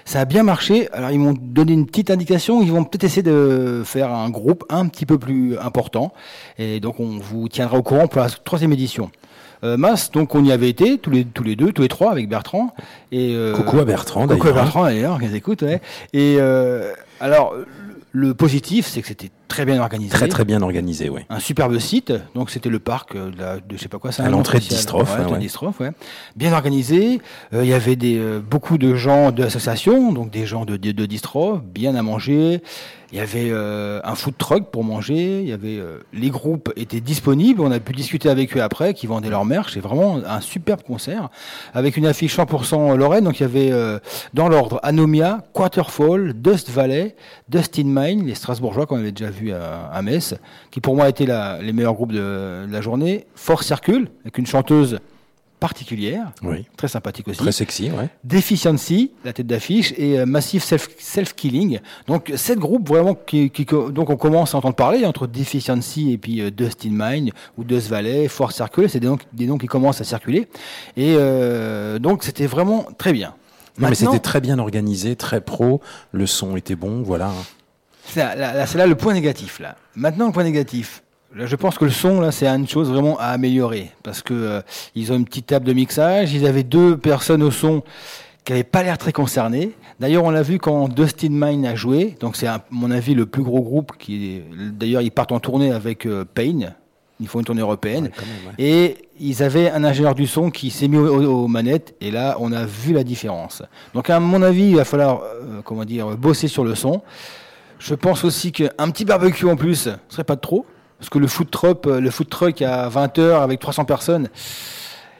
[0.03, 0.89] Ça a bien marché.
[0.91, 2.61] Alors ils m'ont donné une petite indication.
[2.61, 6.11] Ils vont peut-être essayer de faire un groupe un petit peu plus important.
[6.57, 9.09] Et donc on vous tiendra au courant pour la troisième édition.
[9.63, 12.11] Euh, Mas, donc on y avait été tous les tous les deux, tous les trois
[12.11, 12.73] avec Bertrand.
[13.11, 14.55] Et euh, Coucou à Bertrand, Coucou à d'ailleurs.
[14.55, 15.61] Bertrand d'ailleurs, qu'ils écoutent.
[15.61, 15.81] Ouais.
[16.13, 17.55] Et euh, alors
[18.11, 20.11] le positif, c'est que c'était très bien organisé.
[20.13, 21.21] Très très bien organisé, oui.
[21.29, 24.11] Un superbe site, donc c'était le parc euh, de, la- de je sais pas quoi,
[24.11, 24.79] c'est À un nom l'entrée de spécial.
[24.79, 25.43] Distroph, Ouais, ouais, l'entrée de ouais.
[25.43, 25.91] Distroph, ouais.
[26.35, 27.21] Bien organisé,
[27.53, 30.77] euh, il y avait des, euh, beaucoup de gens de l'association, donc des gens de,
[30.77, 31.07] de, de
[31.73, 32.61] bien à manger.
[33.11, 36.73] Il y avait euh, un food truck pour manger, il y avait euh, les groupes
[36.75, 39.73] étaient disponibles, on a pu discuter avec eux après, qui vendaient leur merch.
[39.75, 41.29] C'est vraiment un superbe concert
[41.75, 43.25] avec une affiche 100% Lorraine.
[43.25, 43.99] Donc il y avait euh,
[44.33, 47.15] dans l'ordre Anomia, Quaterfall, Dust Valley,
[47.49, 50.35] Dust in Mine, les Strasbourgeois qu'on avait déjà vu à, à Metz,
[50.71, 53.25] qui pour moi étaient la- les meilleurs groupes de, de la journée.
[53.35, 54.99] Force Circle avec une chanteuse
[55.59, 56.65] particulière, Oui.
[56.75, 57.37] très sympathique aussi.
[57.39, 58.09] Très sexy, ouais.
[58.25, 61.79] Deficiency, la tête d'affiche, et euh, Massive Self- Self-Killing.
[62.07, 66.17] donc, sept groupes vraiment qui, qui- donc on commence à entendre parler entre Deficiency et
[66.17, 69.57] puis euh, Dust in Mind ou Dust Valley, Force Circle, c'est des noms, des noms
[69.57, 70.49] qui commencent à circuler.
[70.97, 73.33] Et euh, donc, c'était vraiment très bien.
[73.79, 75.79] Non, mais c'était très bien organisé, très pro.
[76.11, 77.31] Le son était bon, voilà.
[78.05, 79.59] C'est là, là- là, c'est là le point négatif.
[79.59, 79.75] Là.
[79.95, 81.03] Maintenant, le point négatif.
[81.35, 83.91] Là, je pense que le son, là, c'est une chose vraiment à améliorer.
[84.03, 84.61] Parce que euh,
[84.93, 86.33] ils ont une petite table de mixage.
[86.33, 87.81] Ils avaient deux personnes au son
[88.45, 89.71] qui n'avaient pas l'air très concernées.
[89.99, 92.15] D'ailleurs, on l'a vu quand Dustin Mine a joué.
[92.19, 94.41] Donc, c'est, à mon avis, le plus gros groupe qui.
[94.73, 96.75] D'ailleurs, ils partent en tournée avec euh, Payne.
[97.19, 98.09] Ils font une tournée européenne.
[98.59, 101.95] Et ils avaient un ingénieur du son qui s'est mis aux, aux- aux manettes.
[102.01, 103.63] Et là, on a vu la différence.
[103.95, 107.01] Donc, à mon avis, il va falloir, euh, comment dire, bosser sur le son.
[107.83, 110.65] Je pense aussi qu'un petit barbecue en plus serait pas de trop.
[110.99, 114.29] Parce que le food truck, euh, le food truck à 20 heures avec 300 personnes,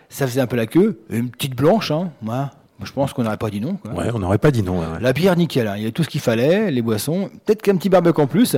[0.07, 1.01] ça faisait un peu la queue.
[1.09, 2.11] Une petite blanche, hein.
[2.22, 3.76] Moi, moi, je pense qu'on n'aurait pas dit non.
[3.76, 3.91] quoi.
[3.91, 4.80] Ouais, on n'aurait pas dit non.
[4.80, 5.01] ouais, ouais.
[5.01, 5.74] La bière nickel, hein.
[5.76, 8.55] il y avait tout ce qu'il fallait, les boissons, peut-être qu'un petit barbecue en plus.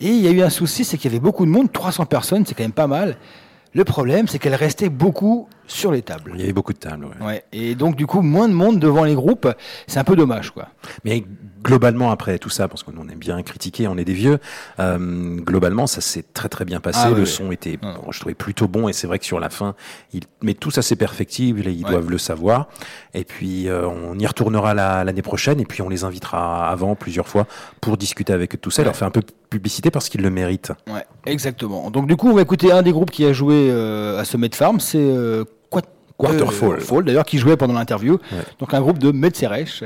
[0.00, 2.06] Et il y a eu un souci, c'est qu'il y avait beaucoup de monde, 300
[2.06, 3.16] personnes, c'est quand même pas mal.
[3.74, 6.32] Le problème, c'est qu'elles restaient beaucoup sur les tables.
[6.34, 7.26] Il y avait beaucoup de tables, ouais.
[7.26, 7.44] Ouais.
[7.52, 9.46] Et donc, du coup, moins de monde devant les groupes,
[9.86, 10.68] c'est un peu dommage, quoi.
[11.04, 11.22] Mais
[11.62, 14.38] globalement, après tout ça, parce qu'on aime bien critiquer, on est des vieux,
[14.78, 17.00] euh, globalement, ça s'est très très bien passé.
[17.04, 19.50] Ah, le son était, bon, je trouvais plutôt bon, et c'est vrai que sur la
[19.50, 19.74] fin,
[20.14, 22.68] il, mais tout ça c'est perfectible, et ils doivent le savoir.
[23.12, 26.94] Et puis, euh, on y retournera la- l'année prochaine, et puis on les invitera avant
[26.94, 27.46] plusieurs fois
[27.82, 30.30] pour discuter avec eux tout ça, et leur faire un peu publicité parce qu'ils le
[30.30, 30.72] méritent.
[30.88, 31.90] Ouais, exactement.
[31.90, 34.36] Donc du coup, on va écouter un des groupes qui a joué euh, à ce
[34.36, 35.44] Med Farm, c'est euh,
[36.16, 36.78] Quarterfall.
[36.78, 38.18] euh, Fall, d'ailleurs, qui jouait pendant l'interview.
[38.58, 39.84] Donc un groupe de Metzeresh.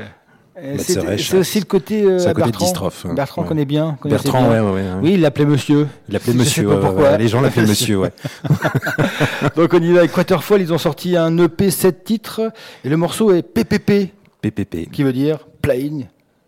[0.55, 2.89] Euh, c'est- aussi le côté euh, côté Bertrand.
[3.05, 3.13] Hein.
[3.15, 3.47] Bertrand Ouais.
[3.47, 3.97] connaît bien.
[4.05, 4.63] Bertrand, bien.
[4.71, 4.83] ouais.
[5.01, 5.87] Oui, il l'appelait Monsieur.
[6.07, 7.17] Il l'appelait Monsieur, pas pourquoi.
[7.17, 8.11] les gens l'appelaient Monsieur, ouais.
[9.55, 12.41] Donc on y va avec Quaterfall, ils ont sorti un EP 7 titres
[12.83, 14.11] et le morceau est PPP.
[14.41, 14.91] PPP.
[14.91, 16.01] Qui veut dire Plain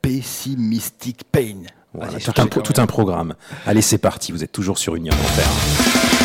[0.04, 1.64] Pessimistic Pain.
[1.96, 3.36] Voilà, tout, un, tout un programme.
[3.66, 6.25] Allez, c'est parti, vous êtes toujours sur Union Enfer.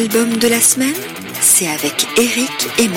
[0.00, 0.94] L'album de la semaine,
[1.42, 2.88] c'est avec Eric et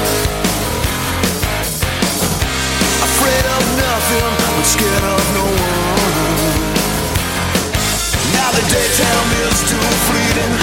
[3.07, 6.17] Afraid of nothing, but scared of no one.
[8.34, 10.53] Now the daytime is too fleeting,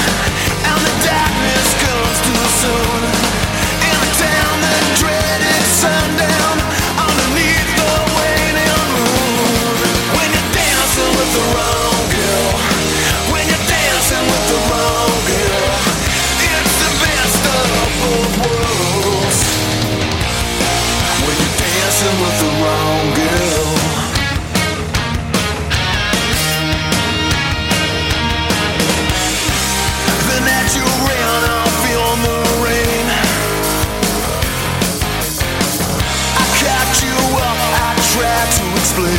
[38.81, 39.13] explain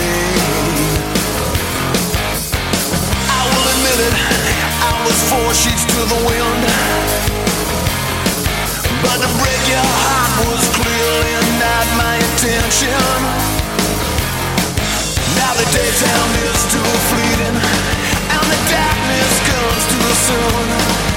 [3.29, 4.15] I will admit it,
[4.89, 6.61] I was four sheets to the wind.
[9.05, 12.97] But to break your heart was clearly not my intention.
[15.37, 17.57] Now the daytime is too fleeting
[18.33, 21.10] And the darkness comes too soon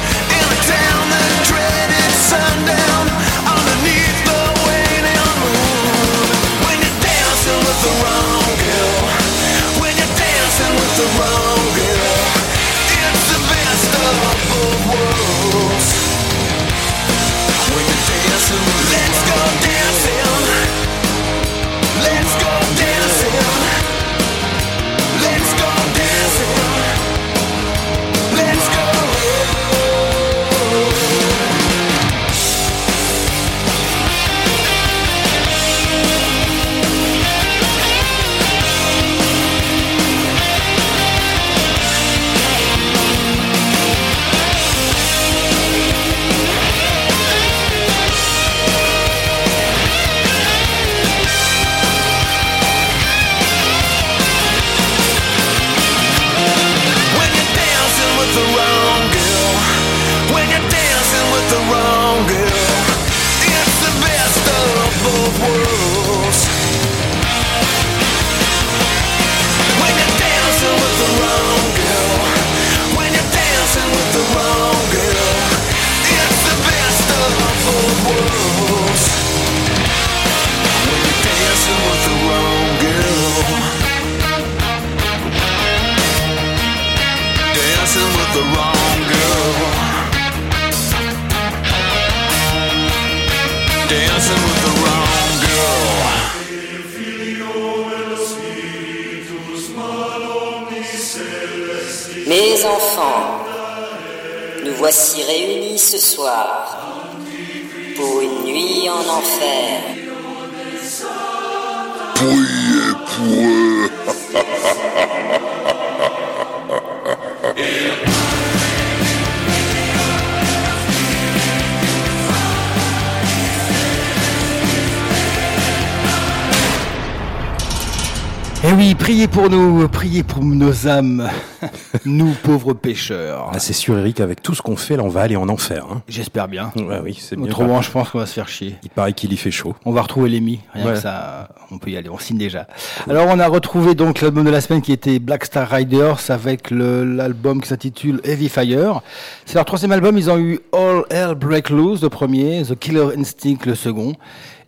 [129.05, 131.28] priez pour nous, priez pour nos âmes,
[132.07, 133.50] nous pauvres pécheurs.
[133.52, 135.84] Ah, c'est sûr, Eric, avec tout ce qu'on fait, là, on va aller en enfer.
[135.90, 136.00] Hein.
[136.09, 136.72] J'espère bien.
[136.74, 137.44] Ouais, oui, c'est bien.
[137.44, 138.76] Autrement, je pense qu'on va se faire chier.
[138.82, 139.74] Il paraît qu'il y fait chaud.
[139.84, 140.92] On va retrouver l'émi, rien Ouais.
[140.94, 142.66] que ça, on peut y aller, on signe déjà.
[143.07, 146.70] Alors on a retrouvé donc l'album de la semaine qui était Black Star Riders avec
[146.70, 149.02] l'album qui s'intitule Heavy Fire.
[149.44, 153.09] C'est leur troisième album, ils ont eu All Hell Break Loose le premier, The Killer
[153.18, 154.14] Instinct le second.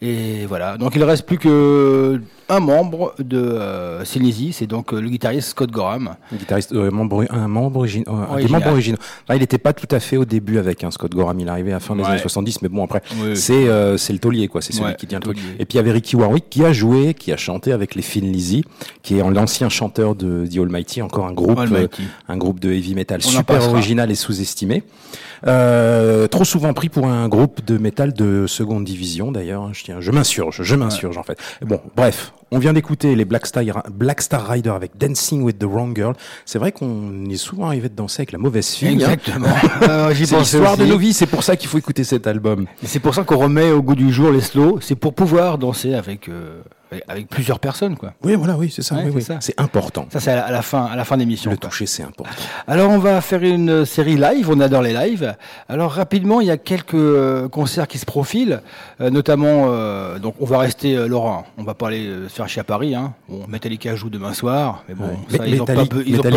[0.03, 5.01] Et voilà, donc il ne reste plus que un membre de euh, c'est donc euh,
[5.01, 6.15] le guitariste Scott Gorham.
[6.33, 8.99] Un guitariste, euh, membre, un membre origine- des membres originaux.
[9.29, 11.39] Là, il n'était pas tout à fait au début avec un Scott Gorham.
[11.41, 12.09] Il est arrivé à la fin des Ouais.
[12.11, 14.63] années 70, mais bon, après, Oui, c'est euh, c'est le taulier, quoi.
[14.63, 15.37] C'est celui Ouais, qui tient le truc.
[15.39, 15.55] taulier.
[15.59, 18.03] Et puis il y avait Ricky Warwick qui a joué, qui a chanté avec les
[18.03, 18.65] Thin Lizzy,
[19.03, 21.89] qui est l'ancien chanteur de The Almighty, encore un groupe, euh,
[22.29, 24.85] un groupe de heavy metal On super original et sous-estimé.
[25.43, 29.73] Trop souvent pris pour un groupe de métal de seconde division, d'ailleurs.
[29.75, 31.39] Je tiens, je m'insurge, je m'insurge en fait.
[31.63, 35.65] Bon, bref, on vient d'écouter les Black Star, Black Star Rider avec Dancing with the
[35.65, 36.15] Wrong Girl.
[36.45, 38.89] C'est vrai qu'on est souvent arrivé de danser avec la mauvaise fille.
[39.05, 39.11] hein.
[39.13, 39.49] Exactement.
[40.15, 42.67] C'est l'histoire de nos vies, c'est pour ça qu'il faut écouter cet album.
[42.85, 44.79] C'est pour ça qu'on remet au goût du jour les slow.
[44.81, 46.61] C'est pour pouvoir danser avec, euh,
[47.09, 48.13] avec- plusieurs personnes, quoi.
[48.25, 48.95] Oui, voilà, oui, c'est ça.
[48.97, 49.23] Ouais, oui, c'est oui.
[49.23, 49.37] ça.
[49.41, 50.07] C'est important.
[50.13, 51.51] Ça, c'est à la, à la fin, à la fin d'émission.
[51.51, 51.69] Le quoi.
[51.71, 52.31] toucher, c'est important.
[52.67, 55.35] Alors on va faire une série live, on adore les lives.
[55.69, 58.61] Alors rapidement, il y a quelques euh, concerts qui se profilent,
[59.01, 62.35] euh, notamment, euh, donc on va rester euh, Laurent, on va pas aller euh, se
[62.35, 62.95] faire chier à Paris.
[62.95, 63.15] Hein.
[63.29, 65.11] Bon, Metallica joue demain soir, mais bon, Ouais.
[65.29, 65.79] ça, Mais- ils, ont pas, ils,
[66.19, 66.29] ont pas,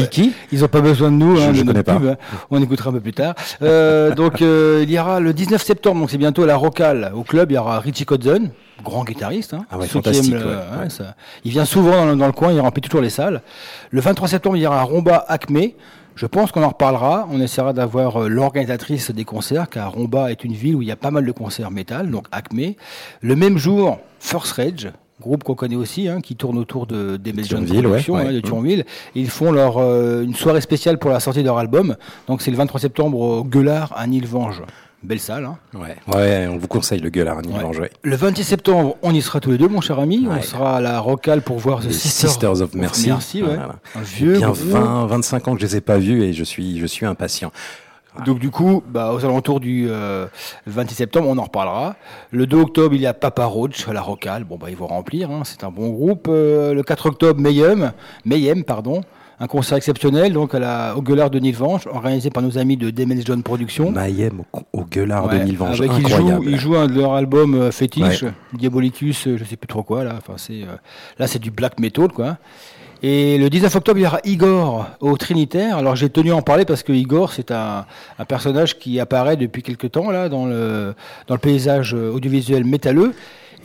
[0.52, 2.00] ils ont pas besoin de nous, Je- hein, je de connais notre pas.
[2.00, 2.18] pub, hein.
[2.52, 3.36] on écoutera un peu plus tard.
[3.62, 7.12] Euh, donc euh, il y aura le 19 septembre, donc c'est bientôt à la Rocale,
[7.16, 8.50] au club, il y aura Richie Kotzen,
[8.84, 9.54] grand guitariste.
[9.54, 10.90] Hein, Ah ouais, fantastique, aiment le- ouais, ouais, ouais.
[10.90, 13.42] ça- il vient souvent dans le, dans le coin, il remplit toujours les salles.
[13.92, 15.60] Le 23 septembre, il y aura un Romba Acme.
[16.16, 17.28] Je pense qu'on en reparlera.
[17.32, 20.92] On essaiera d'avoir euh, l'organisatrice des concerts, car Romba est une ville où il y
[20.92, 22.74] a pas mal de concerts métal, donc Acme.
[23.22, 27.32] Le même jour, First Rage, groupe qu'on connaît aussi, hein, qui tourne autour de des
[27.44, 28.40] John Thionville, ouais, hein, de.
[28.42, 28.86] Thionville.
[29.16, 31.96] Ils font leur euh, une soirée spéciale pour la sortie de leur album.
[32.28, 34.62] Donc c'est le 23 septembre au Gueulard à Nilvange.
[35.02, 35.46] Belle salle.
[35.46, 35.58] Hein.
[35.74, 37.64] Ouais, ouais, on vous conseille le gueule à Ouais.
[37.64, 37.90] Range, ouais.
[38.04, 40.28] Le 26 septembre, on y sera tous les deux, mon cher ami.
[40.30, 43.08] On sera à la Rocale pour voir The Les Sisters, Sisters of Mercy.
[43.08, 43.56] Merci, ouais.
[43.56, 43.76] Voilà.
[43.96, 44.60] Un vieux bien groupe.
[44.60, 47.52] 20, 25 ans que je les ai pas vus et je suis, je suis impatient.
[48.26, 50.26] Donc du coup, bah, aux alentours du euh,
[50.68, 51.96] 26 septembre, on en reparlera.
[52.32, 54.44] Le 2 octobre, il y a Papa Roach à la Rocale.
[54.44, 56.28] Bon, bah, ils vont remplir, hein, c'est un bon groupe.
[56.30, 57.94] Euh, le 4 octobre, Mayhem,
[58.26, 59.02] Mayhem pardon,
[59.42, 62.90] un concert exceptionnel donc à la, au Gueulard de Nilvange, organisé par nos amis de
[62.90, 63.92] Demels John Productions.
[63.92, 66.46] Mayhem au, au gueulard Ouais, de Nilvange, avec- ils jouent, incroyable.
[66.50, 68.32] ils jouent un de leur album euh, fétiche, Ouais.
[68.54, 70.16] Diabolicus, euh, je sais plus trop quoi là.
[70.18, 70.76] Enfin, c'est euh,
[71.18, 72.38] là c'est du black metal quoi.
[73.02, 75.78] Et le 19 octobre, il y aura Igor au Trinitaire.
[75.78, 77.86] Alors j'ai tenu à en parler parce que Igor, c'est un,
[78.18, 80.94] un personnage qui apparaît depuis quelque temps là dans le
[81.28, 83.14] dans le paysage euh, audiovisuel métalleux.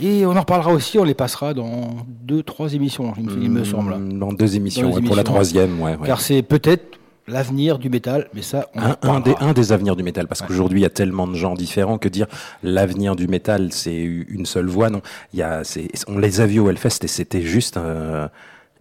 [0.00, 3.64] Et on en reparlera aussi, on les passera dans deux, trois émissions, il me, me
[3.64, 4.18] semble.
[4.18, 5.96] Dans deux émissions, Dans pour la troisième, ouais.
[5.96, 6.06] ouais.
[6.06, 9.96] Car c'est peut-être l'avenir du métal, mais ça, on un, un des, un des avenirs
[9.96, 12.26] du métal, parce qu'aujourd'hui il y a tellement de gens différents que dire
[12.62, 15.00] l'avenir du métal c'est une seule voie, non.
[15.32, 15.62] Il y a,
[16.08, 18.28] on les a vus au Hellfest et c'était juste euh,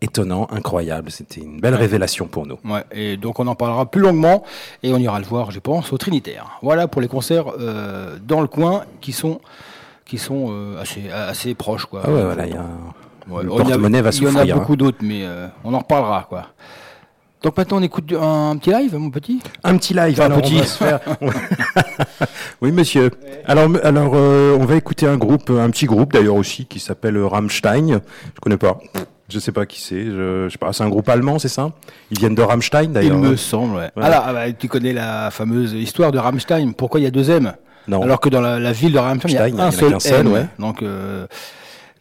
[0.01, 1.09] étonnant, incroyable.
[1.09, 2.57] C'était une belle révélation pour nous.
[2.65, 4.43] Ouais, et donc on en parlera plus longuement
[4.81, 6.59] et on ira le voir, je pense, au Trinitaire.
[6.61, 9.39] Voilà pour les concerts euh, dans le coin qui sont
[10.13, 12.01] qui sont euh, assez assez proches quoi.
[12.05, 12.63] Ah ouais, voilà, il y a
[13.27, 14.55] Ouais, le il porte-monnaie va Il y en a souffrir.
[14.55, 14.59] hein.
[14.59, 16.49] beaucoup d'autres, mais euh, on en reparlera quoi.
[17.41, 19.41] Donc maintenant on écoute un, petit live, mon petit?
[19.63, 20.13] Un petit live.
[20.13, 20.53] Enfin, alors, petit.
[20.55, 20.99] on va se faire-
[22.61, 23.09] oui, monsieur.
[23.45, 27.17] Alors, alors, euh, on va écouter un groupe, un petit groupe d'ailleurs aussi, qui s'appelle
[27.17, 28.01] Rammstein.
[28.35, 28.77] Je connais pas.
[29.29, 30.05] Je sais pas qui c'est.
[30.05, 30.71] Je, je sais pas.
[30.73, 31.71] C'est un groupe allemand, c'est ça?
[32.11, 33.17] Ils viennent de Rammstein Il d'ailleurs.
[33.17, 33.77] me semble.
[33.77, 33.89] Ouais.
[33.95, 36.73] Alors, ah bah, tu connais la fameuse histoire de Rammstein.
[36.73, 37.53] Pourquoi il y a deux M?
[37.87, 38.01] Non.
[38.01, 40.27] Alors que dans la, la ville de Rammstein, il y a un y a seul
[40.27, 40.45] ouais.
[40.59, 41.27] Donc, euh,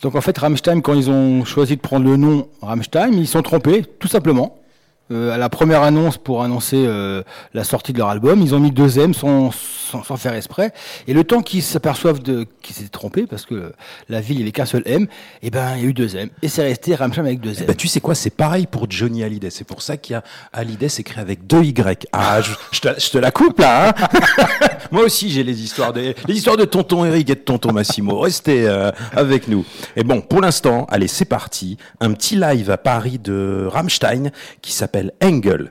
[0.02, 3.42] donc en fait, Rammstein, quand ils ont choisi de prendre le nom Rammstein, ils sont
[3.42, 4.61] trompés, tout simplement.
[5.10, 7.22] Euh, à la première annonce pour annoncer euh,
[7.54, 10.72] la sortie de leur album, ils ont mis deux M sans, sans, faire exprès.
[11.06, 13.72] Et le temps qu'ils s'aperçoivent qu'ils s'étaient trompés, parce que
[14.08, 15.06] la ville, il n'y avait qu'un seul M,
[15.42, 16.30] et ben il y a eu deux M.
[16.40, 17.66] Et c'est resté Rammstein avec deux M.
[17.66, 19.50] Bah, tu sais quoi, c'est pareil pour Johnny Hallyday.
[19.50, 20.22] C'est pour ça qu'il y a
[20.52, 22.06] Hallyday écrit avec deux Y.
[22.12, 23.88] Ah, je, je te, je te la coupe là.
[23.88, 24.08] Hein
[24.92, 28.18] Moi aussi, j'ai les histoires de les histoires de tonton Eric et de tonton Massimo.
[28.20, 29.64] Restez euh, avec nous.
[29.96, 31.76] Et bon, pour l'instant, allez, c'est parti.
[32.00, 34.30] Un petit live à Paris de Rammstein
[34.60, 35.70] qui s'appelle Engel.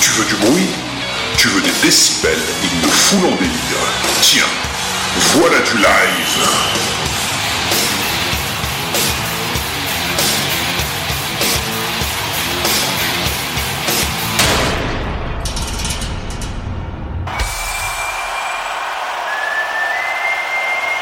[0.00, 0.68] Tu veux du bruit?
[1.38, 2.32] Tu veux des décibels?
[2.62, 3.50] Il me fout en délire.
[4.20, 4.42] Tiens,
[5.34, 6.48] voilà du live.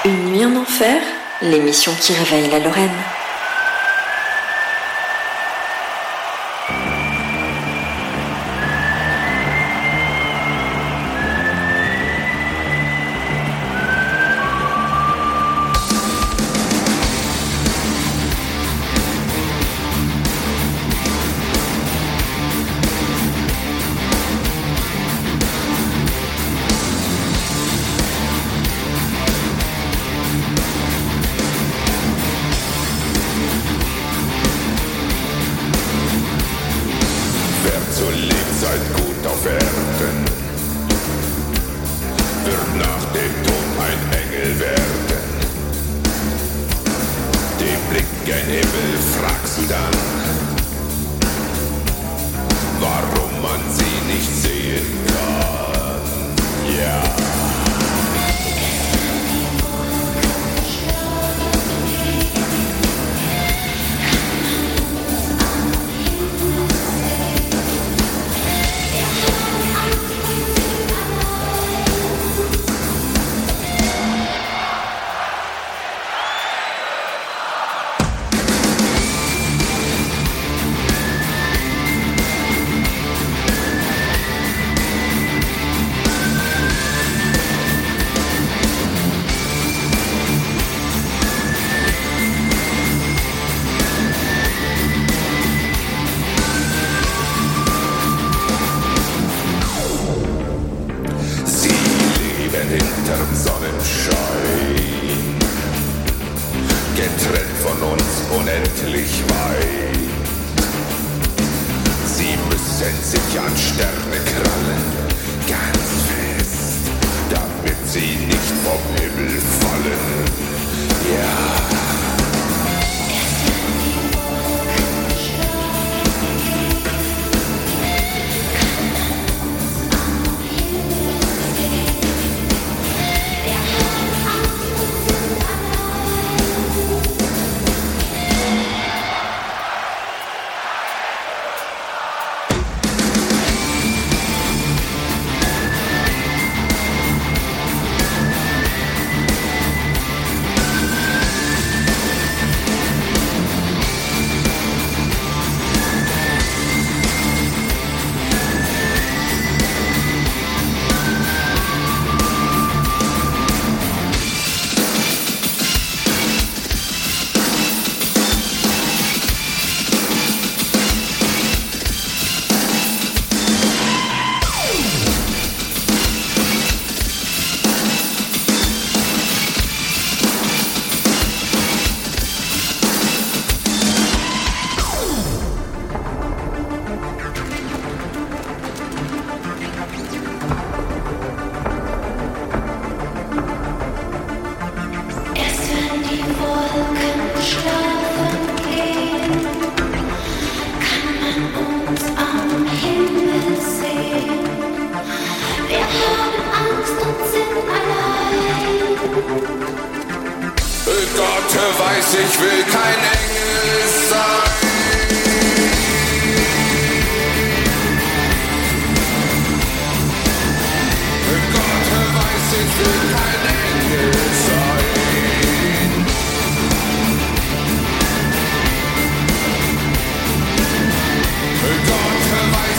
[0.04, 1.00] Une nuit en enfer,
[1.42, 2.90] l'émission qui réveille la Lorraine.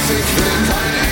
[0.07, 1.04] Take the time.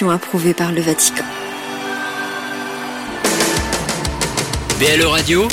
[0.00, 1.24] approuvée par le Vatican.
[4.80, 5.46] BLE Radio,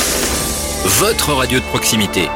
[0.85, 2.29] votre radio de proximité.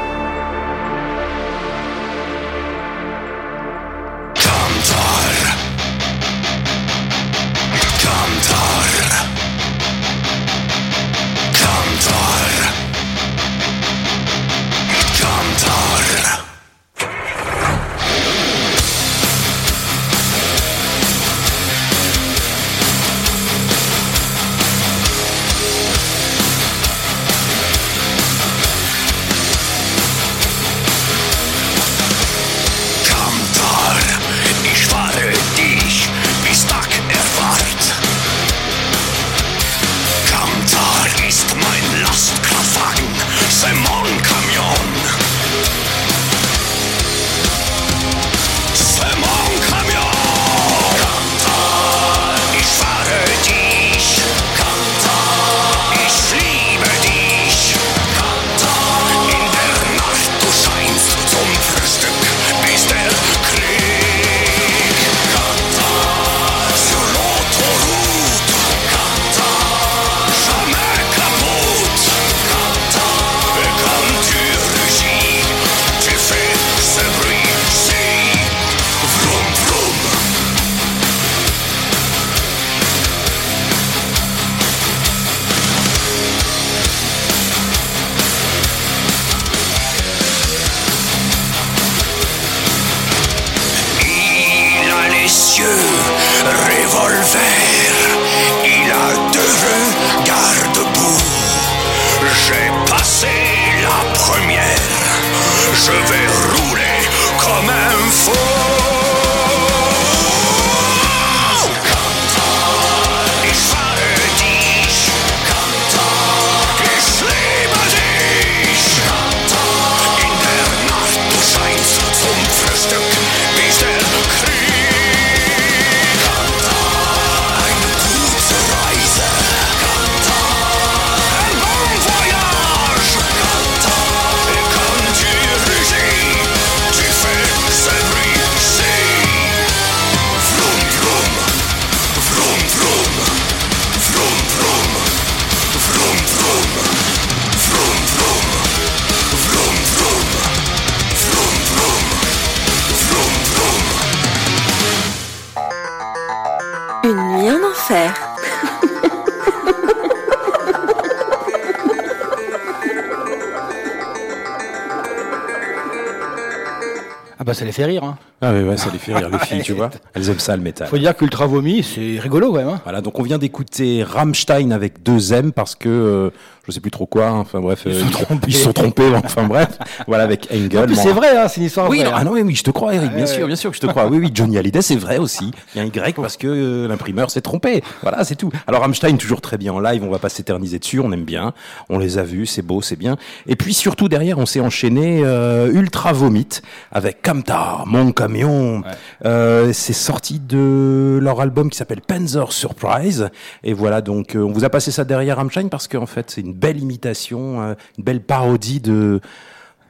[167.73, 168.03] Fait rire.
[168.03, 168.17] Hein.
[168.41, 169.89] Ah ouais, ouais, ça les fait rire les filles, tu vois.
[170.13, 170.87] Elles aiment ça le métal.
[170.87, 172.69] Faut dire qu'Ultra Vomi, c'est rigolo quand même.
[172.69, 172.81] Hein.
[172.83, 176.29] Voilà, donc on vient d'écouter Rammstein avec deux M parce que euh,
[176.65, 177.27] je sais plus trop quoi.
[177.27, 178.47] hein, Enfin bref, Ils euh, sont trompés.
[178.47, 179.11] Ils se sont trompés.
[179.23, 179.77] Enfin bref,
[180.07, 180.79] voilà avec Engel.
[180.79, 181.01] En plus, bon.
[181.03, 182.09] c'est vrai, hein, c'est une histoire Oui, vraie.
[182.09, 182.19] non, hein.
[182.21, 183.11] ah non, oui, oui, je te crois, Eric.
[183.13, 184.07] Bien sûr, bien sûr que je te crois.
[184.07, 185.51] Oui, oui, Johnny Hallyday, c'est vrai aussi.
[185.73, 187.83] Il y a un Y parce que euh, l'imprimeur s'est trompé.
[188.01, 188.51] Voilà, c'est tout.
[188.67, 190.03] Alors Rammstein, toujours très bien en live.
[190.03, 190.99] On va pas s'éterniser dessus.
[190.99, 191.53] On aime bien.
[191.89, 192.45] On les a vus.
[192.45, 193.17] C'est beau, c'est bien.
[193.47, 196.47] Et puis surtout derrière, on s'est enchaîné euh, Ultra Vomit
[196.91, 198.83] avec Kamtar, mon camion.
[199.25, 203.29] Euh, c'est sorti de leur album qui s'appelle Panzer Surprise.
[203.63, 206.41] Et voilà, donc euh, on vous a passé ça derrière Rammstein parce qu'en fait, c'est
[206.41, 209.19] une belle imitation, euh, une belle parodie de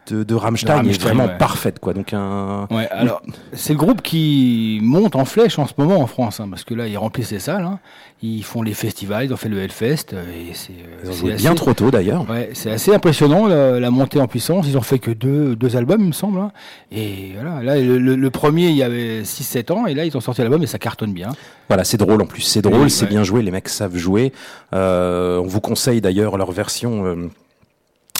[0.07, 1.37] de, de Rammstein, est vraiment ouais.
[1.37, 1.93] parfaite quoi.
[1.93, 3.21] Donc un Ouais, alors,
[3.53, 6.73] c'est le groupe qui monte en flèche en ce moment en France, hein, parce que
[6.73, 7.79] là, ils remplissent les salles, hein.
[8.21, 10.73] ils font les festivals, ils ont fait le Hellfest, euh, et c'est.
[10.73, 12.29] euh, Ils ont joué assez- bien trop tôt d'ailleurs.
[12.29, 14.65] Ouais, c'est assez impressionnant la, la montée en puissance.
[14.67, 16.39] Ils ont fait que deux, deux albums, il me semble.
[16.39, 16.51] hein.
[16.91, 20.15] Et voilà, là, le, le- le premier, il y avait 6-7 ans, et là, ils
[20.17, 21.29] ont sorti l'album et ça cartonne bien.
[21.69, 24.33] Voilà, c'est drôle en plus, c'est drôle, Oui, c'est bien joué, les mecs savent jouer.
[24.73, 27.29] Euh, on vous conseille d'ailleurs leur version euh,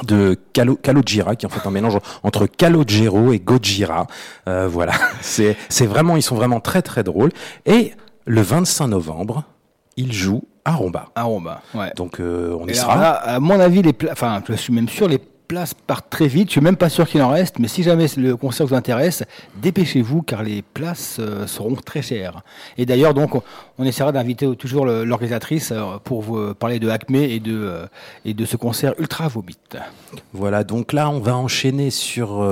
[0.06, 4.08] de Calo, qui est en fait un mélange entre Calogero et Gojira.
[4.48, 7.32] Euh, voilà, c'est vraiment, ils sont vraiment très très drôles.
[7.66, 7.94] Et
[8.26, 9.44] le 25 novembre,
[9.98, 11.08] ils jouent à Romba.
[11.16, 11.92] À Romba, ouais.
[11.96, 12.96] Donc euh, on y sera.
[12.96, 16.50] là, à mon avis, les enfin, je suis même sûr, les places partent très vite.
[16.50, 19.24] Je suis même pas sûr qu'il en reste, mais si jamais le concert vous intéresse,
[19.62, 22.42] dépêchez-vous car les places euh, seront très chères.
[22.78, 23.36] Et d'ailleurs, donc,
[23.78, 27.88] on, essaiera d'inviter toujours l'organisatrice euh, pour vous euh, parler de Acme et de
[28.26, 29.58] et de ce concert ultra vomit.
[30.34, 32.44] Voilà, donc là, on va enchaîner sur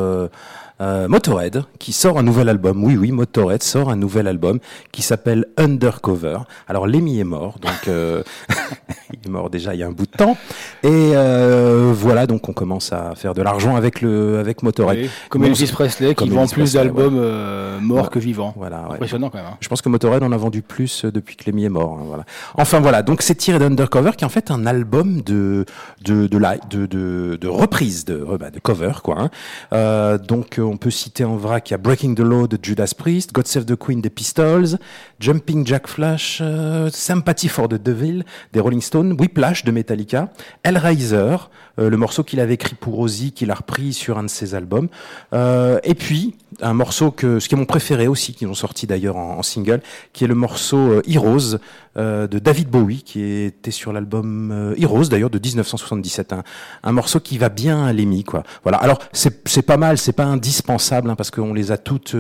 [0.82, 2.84] euh, Motorhead, qui sort un nouvel album.
[2.84, 4.60] Oui, oui, Motorhead sort un nouvel album
[4.92, 6.40] qui s'appelle Undercover.
[6.68, 8.24] Alors, Lemmy est mort, donc euh,
[9.14, 10.36] il est mort déjà il y a un bout de temps.
[10.84, 15.00] Et euh, voilà, donc on commence à faire de l'argent avec le avec Motorhead.
[15.04, 18.10] Oui, comme Elvis Presley qui vend plus d'albums euh, morts Ouais.
[18.12, 18.54] que vivants.
[18.58, 18.94] Voilà, ouais.
[18.96, 19.48] Impressionnant quand même.
[19.48, 19.58] hein.
[19.60, 21.98] Je pense que Motorhead en a vendu plus euh, depuis que Lemmy est mort.
[22.00, 22.24] hein, voilà.
[22.56, 25.66] Enfin voilà, donc c'est tiré d'Undercover qui est en fait un album de
[26.04, 29.16] de de la, de, de, de reprise de euh, bah, de cover quoi.
[29.20, 29.30] hein.
[29.74, 32.94] Euh, donc on peut citer en vrac il y a Breaking the Law de Judas
[32.98, 34.78] Priest, God Save the Queen des Pistols,
[35.20, 38.24] Jumping Jack Flash, euh, Sympathy for the Devil
[38.54, 40.30] des Rolling Stones, Whiplash de Metallica,
[40.64, 41.36] Hellraiser,
[41.80, 44.56] euh, le morceau qu'il avait écrit pour Ozzy qu'il a repris sur un de ses
[44.56, 44.88] albums,
[45.34, 48.88] Euh, et puis un morceau que ce qui est mon préféré aussi qu'ils ont sorti
[48.88, 49.82] d'ailleurs en, en single,
[50.14, 51.58] qui est le morceau euh, Heroes
[51.98, 56.36] euh, de David Bowie qui était sur l'album euh, Heroes d'ailleurs de 1977,
[56.84, 58.44] un, morceau qui va bien à Lemmy quoi.
[58.64, 58.78] Voilà.
[58.78, 62.16] Alors c'est pas mal, c'est pas indispensable hein, parce qu'on les a toutes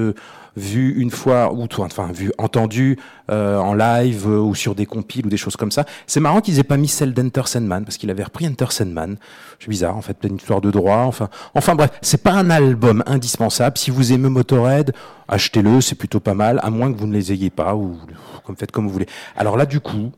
[0.55, 2.97] vues une fois ou enfin vues entendues
[3.29, 5.85] euh, en live euh, ou sur des compiles ou des choses comme ça.
[6.07, 9.17] C'est marrant qu'ils aient pas mis celle d'Enter Sandman parce qu'il avait repris Enter Sandman.
[9.59, 11.03] C'est bizarre en fait, une histoire de droit.
[11.05, 13.77] Enfin, enfin bref, c'est pas un album indispensable.
[13.77, 14.93] Si vous aimez Motorhead,
[15.27, 17.97] achetez-le, c'est plutôt pas mal, à moins que vous ne les ayez pas ou
[18.45, 19.07] comme faites comme vous voulez.
[19.35, 20.11] Alors là, du coup.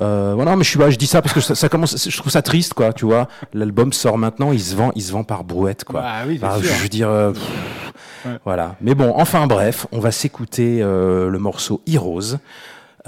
[0.00, 2.16] Euh, voilà, mais je suis pas, je dis ça parce que ça, ça commence, je
[2.16, 3.28] trouve ça triste, quoi, tu vois.
[3.52, 6.02] L'album sort maintenant, il se vend, il se vend par brouette, quoi.
[6.04, 6.50] Ah oui, sûr.
[6.62, 8.76] je veux dire, euh, pff, voilà.
[8.80, 12.36] Mais bon, enfin bref, on va s'écouter euh, le morceau Heroes,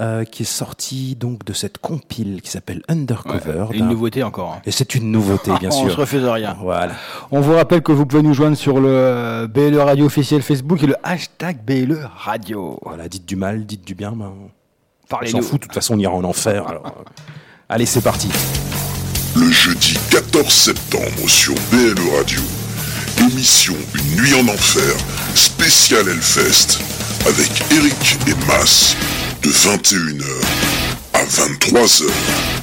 [0.01, 3.65] euh, qui est sorti donc de cette compile qui s'appelle Undercover.
[3.73, 4.53] Une nouveauté encore.
[4.57, 4.61] hein.
[4.65, 5.91] Et c'est une nouveauté, bien On sûr.
[5.91, 6.55] se refuse de rien.
[6.61, 6.93] Voilà.
[7.31, 10.81] On vous rappelle que vous pouvez nous joindre sur le euh, BLE Radio officiel Facebook
[10.83, 12.79] et le hashtag BLE Radio.
[12.83, 14.31] Voilà, dites du mal, dites du bien, ben,
[15.21, 15.61] on s'en fout.
[15.61, 16.67] De toute façon, on ira en enfer.
[16.67, 17.03] Alors, euh,
[17.69, 18.29] allez, c'est parti.
[19.35, 22.41] Le jeudi 14 septembre sur BLE Radio,
[23.19, 24.93] émission Une nuit en enfer,
[25.33, 26.79] spéciale Hellfest,
[27.27, 28.95] avec Eric et Mas,
[29.41, 30.23] de 21h
[31.13, 32.62] à 23h.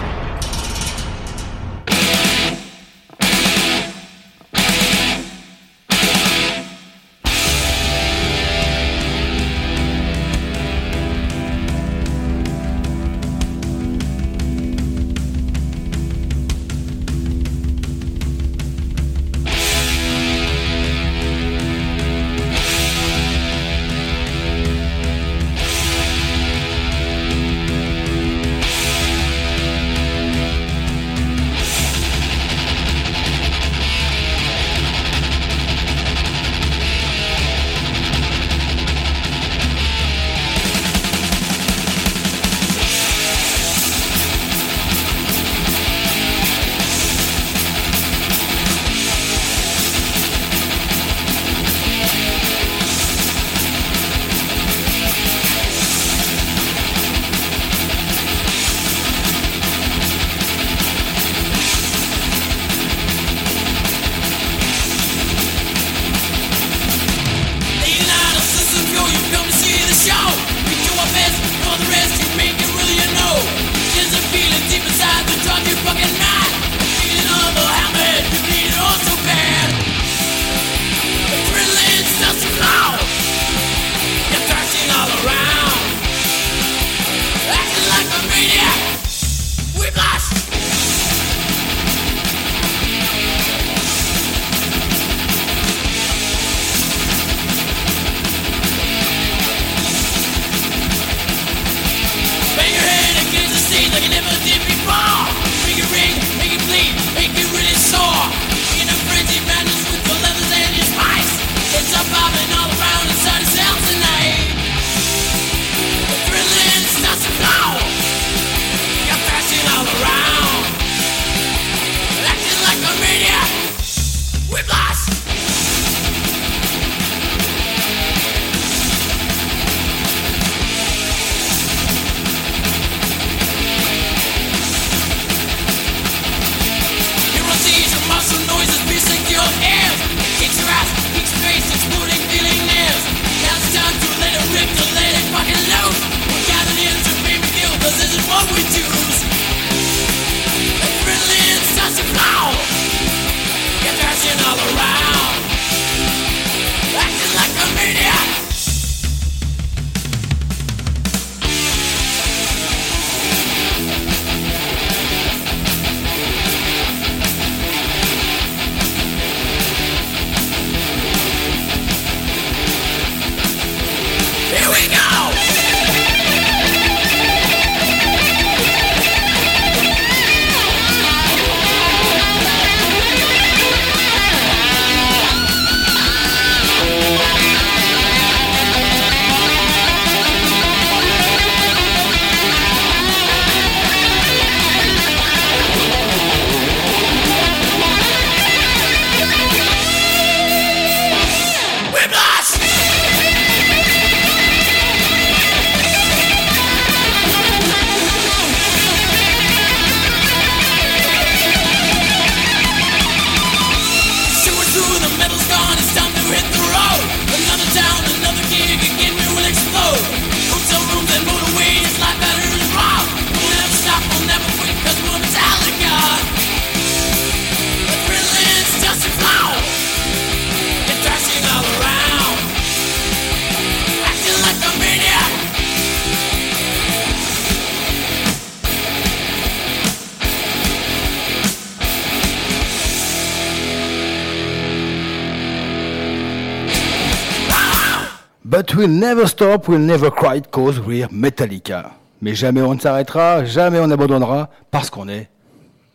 [248.81, 251.91] We'll never stop, we'll never quit, cause we're Metallica.
[252.19, 255.29] Mais jamais on ne s'arrêtera, jamais on abandonnera, parce qu'on est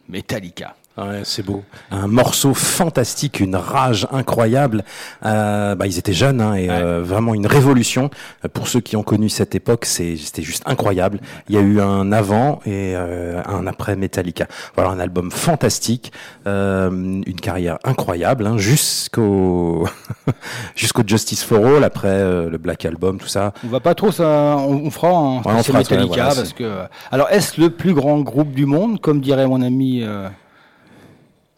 [0.08, 0.76] Metallica.
[0.96, 1.62] Ouais, c'est beau.
[1.90, 4.82] Un morceau fantastique, une rage incroyable.
[5.26, 8.08] Euh, bah, ils étaient jeunes hein, et euh, vraiment une révolution.
[8.44, 11.20] Euh, Pour ceux qui ont connu cette époque, c'est c'était juste incroyable.
[11.48, 14.46] Il y a eu un avant et euh, un après Metallica.
[14.74, 16.12] Voilà un album fantastique,
[16.46, 19.86] euh, une carrière incroyable hein, jusqu'au
[20.76, 23.52] jusqu'au Justice for All après euh, le Black Album, tout ça.
[23.64, 26.52] On va pas trop ça, on, fera un Ouais, on fera, ouais, Metallica voilà, parce
[26.52, 26.84] que.
[27.10, 30.28] Alors est-ce le plus grand groupe du monde, comme dirait mon ami, euh,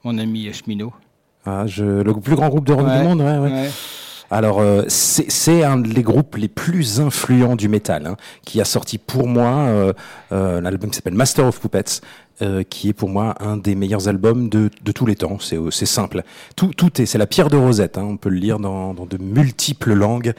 [0.04, 0.92] mon ami Cheminot
[1.46, 3.50] Ah, je, le plus grand groupe de rock Ouais, du monde, ouais, ouais.
[3.50, 3.70] ouais.
[4.30, 8.98] Alors, euh, c'est un des groupes les plus influents du métal, hein, qui a sorti
[8.98, 9.92] pour moi euh,
[10.32, 12.02] euh, l'album qui s'appelle Master of Puppets,
[12.42, 15.38] euh, qui est pour moi un des meilleurs albums de, de tous les temps.
[15.40, 16.24] C'est euh, simple.
[16.56, 17.96] Tout, tout est, c'est la pierre de Rosette.
[17.96, 20.34] Hein, on peut le lire dans, dans de multiples langues.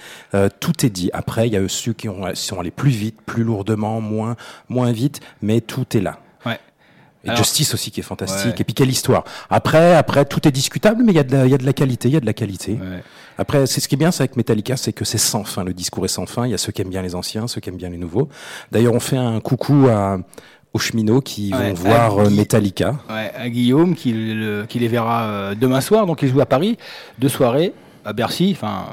[0.60, 1.10] Tout est dit.
[1.14, 4.36] Après, il y a ceux qui ont, sont allés plus vite, plus lourdement, moins,
[4.70, 6.20] moins vite, mais tout est là.
[7.26, 8.46] Et Alors- Justice aussi qui est fantastique.
[8.56, 8.62] Ouais.
[8.62, 9.24] Et puis quelle histoire.
[9.50, 11.66] Après, après tout est discutable, mais il y a de la, il y a de
[11.66, 12.78] la qualité, il y a de la qualité.
[13.38, 15.64] Après, c'est ce qui est bien, c'est avec Metallica, c'est que c'est sans fin.
[15.64, 16.46] Le discours est sans fin.
[16.46, 18.28] Il y a ceux qui aiment bien les anciens, ceux qui aiment bien les nouveaux.
[18.72, 20.18] D'ailleurs, on fait un coucou à
[20.72, 22.96] aux cheminots qui Ouais, vont voir euh, Guy- Metallica.
[23.10, 26.06] Ouais, à Guillaume qui, le- qui les verra euh, demain soir.
[26.06, 26.78] Donc il joue à Paris,
[27.18, 27.74] deux soirées
[28.06, 28.52] à Bercy.
[28.56, 28.86] Enfin,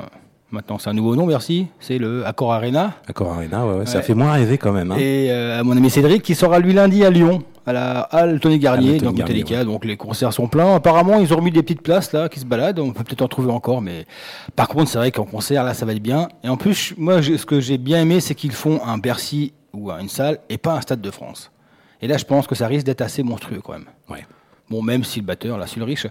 [0.51, 1.67] maintenant c'est un nouveau nom Bercy.
[1.79, 2.95] C'est le Accor Arena.
[3.07, 4.91] Accor Arena, ouais, ouais, ça fait moins rêver quand même.
[4.91, 4.97] Hein.
[4.99, 8.39] Et euh, à mon ami Cédric qui sera lui lundi à Lyon à la halle
[8.41, 9.65] Tony Garnier, Tony donc Garnier, Metallica.
[9.65, 10.77] Donc les concerts sont pleins.
[10.77, 12.79] Apparemment ils ont remis des petites places là qui se baladent.
[12.79, 14.07] On peut peut-être en trouver encore, mais
[14.55, 16.29] par contre c'est vrai qu'en concert là ça va être bien.
[16.45, 19.53] Et en plus moi je- ce que j'ai bien aimé c'est qu'ils font un Bercy
[19.73, 21.51] ou une salle et pas un stade de France.
[22.01, 23.87] Et là je pense que ça risque d'être assez monstrueux quand même.
[24.09, 24.25] Ouais.
[24.71, 26.07] Bon même si le batteur là, si le riche,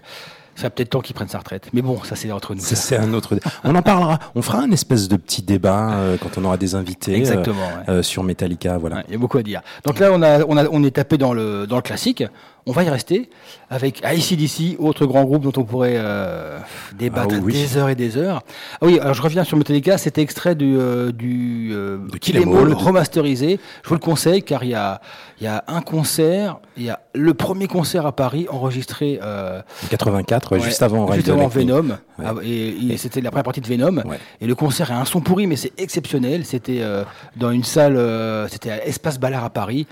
[0.56, 1.68] ça peut-être temps qu'il prenne sa retraite.
[1.72, 2.60] Mais bon ça c'est entre nous.
[2.60, 3.38] Ça, C'est un autre.
[3.62, 4.18] On en parlera.
[4.34, 7.12] On fera un espèce de petit débat euh, quand on aura des invités.
[7.12, 7.90] euh, Exactement, ouais.
[7.90, 9.04] euh, sur Metallica, voilà.
[9.06, 9.60] Il y a beaucoup à dire.
[9.84, 12.24] Donc là, on, a, on, a, on est tapé dans le, dans le classique.
[12.68, 13.30] On va y rester
[13.70, 16.58] avec ACDC, autre grand groupe dont on pourrait euh,
[16.98, 17.52] débattre Ah oui.
[17.52, 18.42] des heures et des heures.
[18.80, 22.40] Ah oui, alors je reviens sur Metallica, c'était extrait du, euh, du euh, Kill 'Em
[22.42, 22.74] Kill 'Em All All.
[22.74, 23.60] remasterisé.
[23.84, 25.00] Je vous le conseille car il y a,
[25.40, 29.86] y a un concert, il y a le premier concert à Paris enregistré euh, En
[29.88, 31.46] 84, ouais, Ouais, juste avant juste avant.
[31.46, 31.90] Venom.
[32.18, 32.24] Ouais.
[32.24, 33.98] Ah, Et, et c'était la première partie de Venom.
[34.04, 34.18] Ouais.
[34.40, 36.44] Et le concert a un son pourri, mais c'est exceptionnel.
[36.44, 37.04] C'était euh,
[37.36, 39.86] dans une salle, euh, c'était à Espace Ballard à Paris.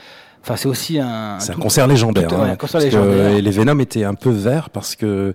[0.47, 1.39] Enfin, c'est aussi un.
[1.41, 2.29] C'est un concert légendaire.
[2.29, 3.41] tout- ouais, hein, un concert que légendaire.
[3.41, 5.35] les Venom étaient un peu verts parce que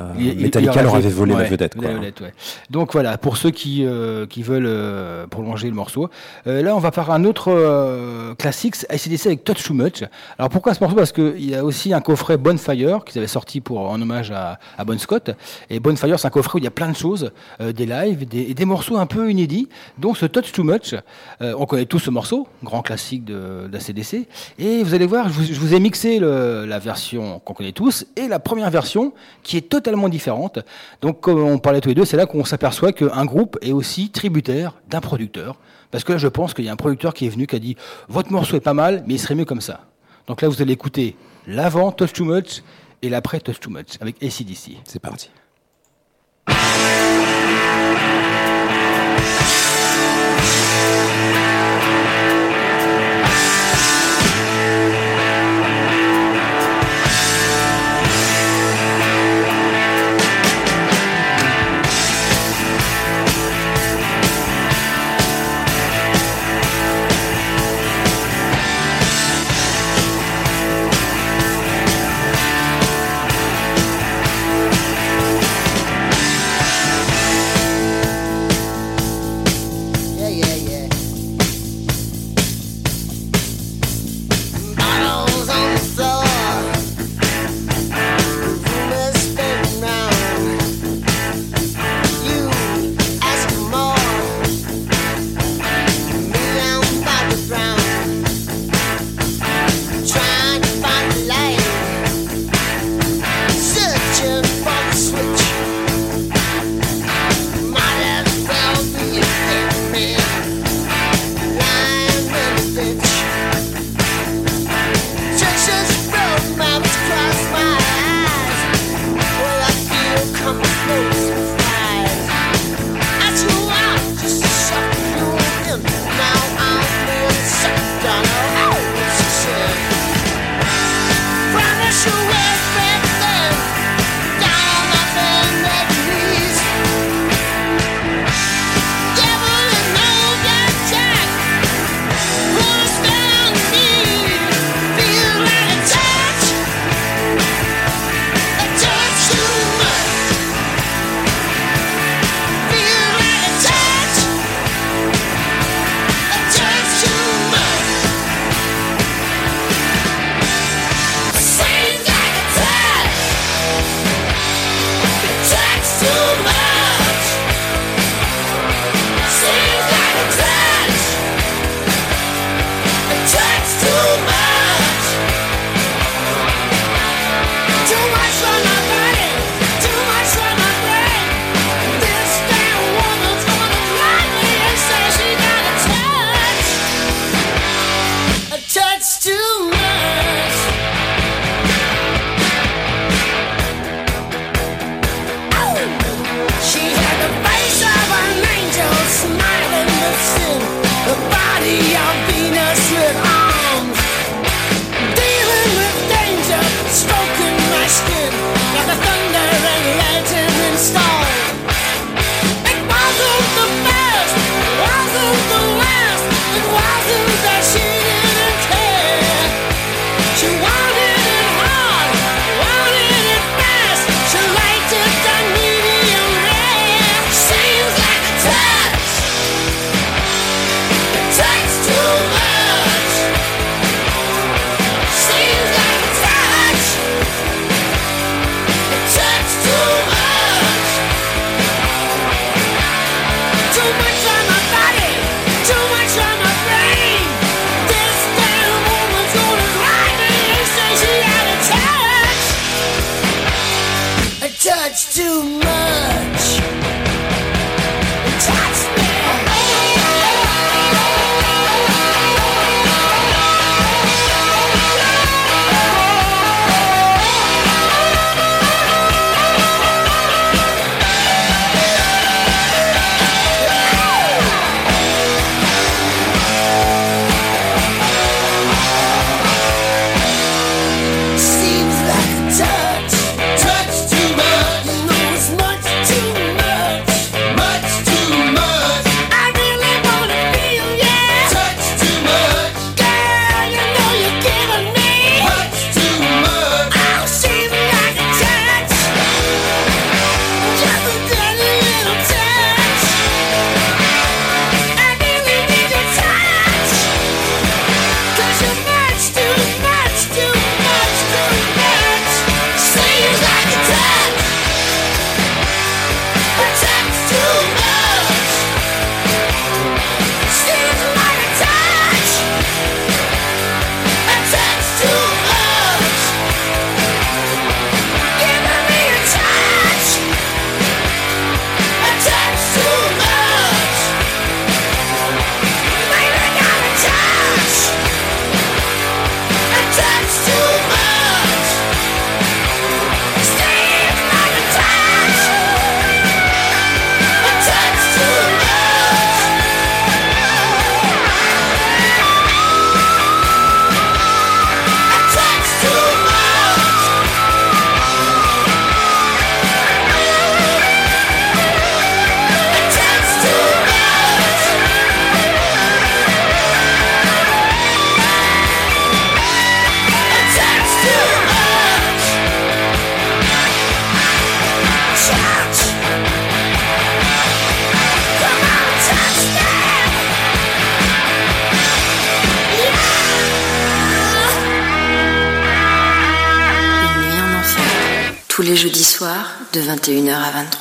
[0.00, 1.74] euh, Il- Metallica il leur avait- volé la vedette.
[1.76, 1.90] la Quoi.
[1.98, 2.32] vedette, ouais.
[2.70, 6.08] Donc voilà, pour ceux qui, euh, qui veulent euh, prolonger le morceau.
[6.46, 10.04] Euh, là, on va faire un autre euh, classique, ACDC avec Touch Too Much.
[10.38, 10.96] Alors pourquoi ce morceau?
[10.96, 14.58] Parce qu'il y a aussi un coffret Bonfire qu'ils avaient sorti pour, en hommage à,
[14.76, 15.30] à Bon Scott.
[15.70, 17.30] Et Bonfire, c'est un coffret où il y a plein de choses,
[17.60, 19.68] euh, des lives des, et des morceaux un peu inédits.
[19.98, 20.94] Donc ce Touch Too Much,
[21.42, 24.26] euh, on connaît tous ce morceau, grand classique de, d'ACDC.
[24.58, 27.72] Et vous allez voir, je vous, je vous ai mixé le- la version qu'on connaît
[27.72, 29.12] tous et la première version
[29.42, 30.58] qui est totalement différente.
[31.00, 34.10] Donc, comme on parlait tous les deux, c'est là qu'on s'aperçoit qu'un groupe est aussi
[34.10, 35.56] tributaire d'un producteur.
[35.90, 37.58] Parce que là, je pense qu'il y a un producteur qui est venu qui a
[37.58, 37.76] dit
[38.08, 39.80] Votre morceau est pas mal, mais il serait mieux comme ça.
[40.26, 41.16] Donc là, vous allez écouter
[41.46, 42.62] l'avant Touch Too Much
[43.02, 44.76] et l'après Touch Too Much avec ACDC.
[44.84, 45.30] C'est parti.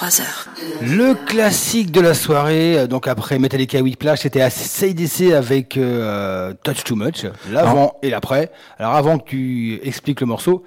[0.01, 0.21] 23h.
[0.81, 6.83] Le classique de la soirée, euh, donc après Metallica Whiplash, c'était ACDC avec euh, Touch
[6.83, 8.51] Too Much, l'avant et l'après.
[8.77, 10.63] Alors avant que tu expliques le morceau,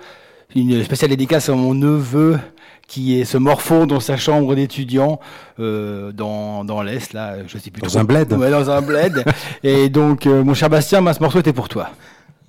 [0.54, 2.38] une spéciale dédicace à mon neveu
[2.88, 5.20] qui est ce morpho dans sa chambre d'étudiant
[5.60, 7.98] euh, dans, dans l'Est, là, je sais plus Dans trop.
[8.00, 8.32] un bled.
[8.32, 9.24] Ouais, dans un bled.
[9.62, 11.90] et donc, euh, mon cher Bastien, bah, ce morceau était pour toi.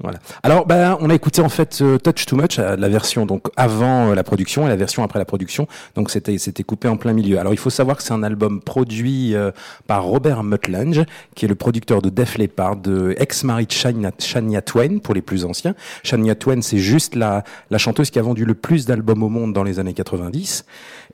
[0.04, 0.20] Voilà.
[0.42, 3.48] Alors, ben, on a écouté en fait euh, Touch Too Much, euh, la version donc
[3.56, 5.68] avant euh, la production et la version après la production.
[5.96, 7.40] Donc c'était c'était coupé en plein milieu.
[7.40, 9.52] Alors il faut savoir que c'est un album produit euh,
[9.88, 11.04] par Robert Mutlange,
[11.36, 13.72] qui est le producteur de Def Leppard, de ex-mari de
[14.20, 15.76] Shania, Twain pour les plus anciens.
[16.04, 19.54] Shania Twain, c'est juste la la chanteuse qui a vendu le plus d'albums au monde
[19.54, 20.66] dans les années 90.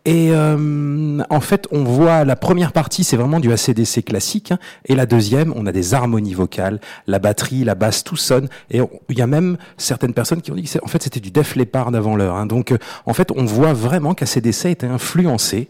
[0.07, 4.59] Et euh, en fait, on voit la première partie, c'est vraiment du ACDC classique, hein,
[4.85, 8.47] et la deuxième, on a des harmonies vocales, la batterie, la basse, tout sonne.
[8.81, 11.31] On- il y a même certaines personnes qui ont dit que en fait c'était du
[11.31, 12.35] Def Leppard avant l'heure.
[12.35, 12.45] hein.
[12.45, 15.69] Donc euh, en fait, on voit vraiment qu'ACDC était influencé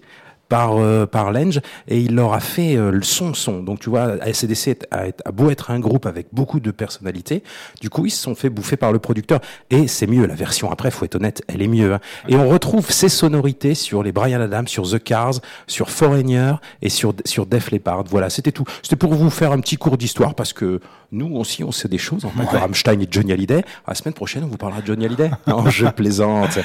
[0.50, 1.60] par euh, par Lange
[1.90, 3.62] et il leur a fait euh, le son son.
[3.64, 7.44] Donc tu vois, ACDC a, a beau être un groupe avec beaucoup de personnalités,
[7.82, 10.72] du coup ils se sont fait bouffer par le producteur et c'est mieux la version
[10.72, 11.94] après, faut être honnête, elle est mieux.
[11.96, 12.00] hein.
[12.30, 15.34] Et on retrouve ces sonorités sur les Brian Adams, sur The Cars,
[15.68, 18.06] sur Foreigner et sur sur Def Leppard.
[18.10, 18.64] Voilà, c'était tout.
[18.84, 20.80] C'était pour vous faire un petit cours d'histoire parce que
[21.12, 22.52] nous aussi on sait des choses en fait.
[22.52, 23.64] de Rammstein et Johnny Hallyday.
[23.88, 25.32] La semaine prochaine on vous parlera de Johnny Hallyday.
[25.48, 26.60] Non, je plaisante.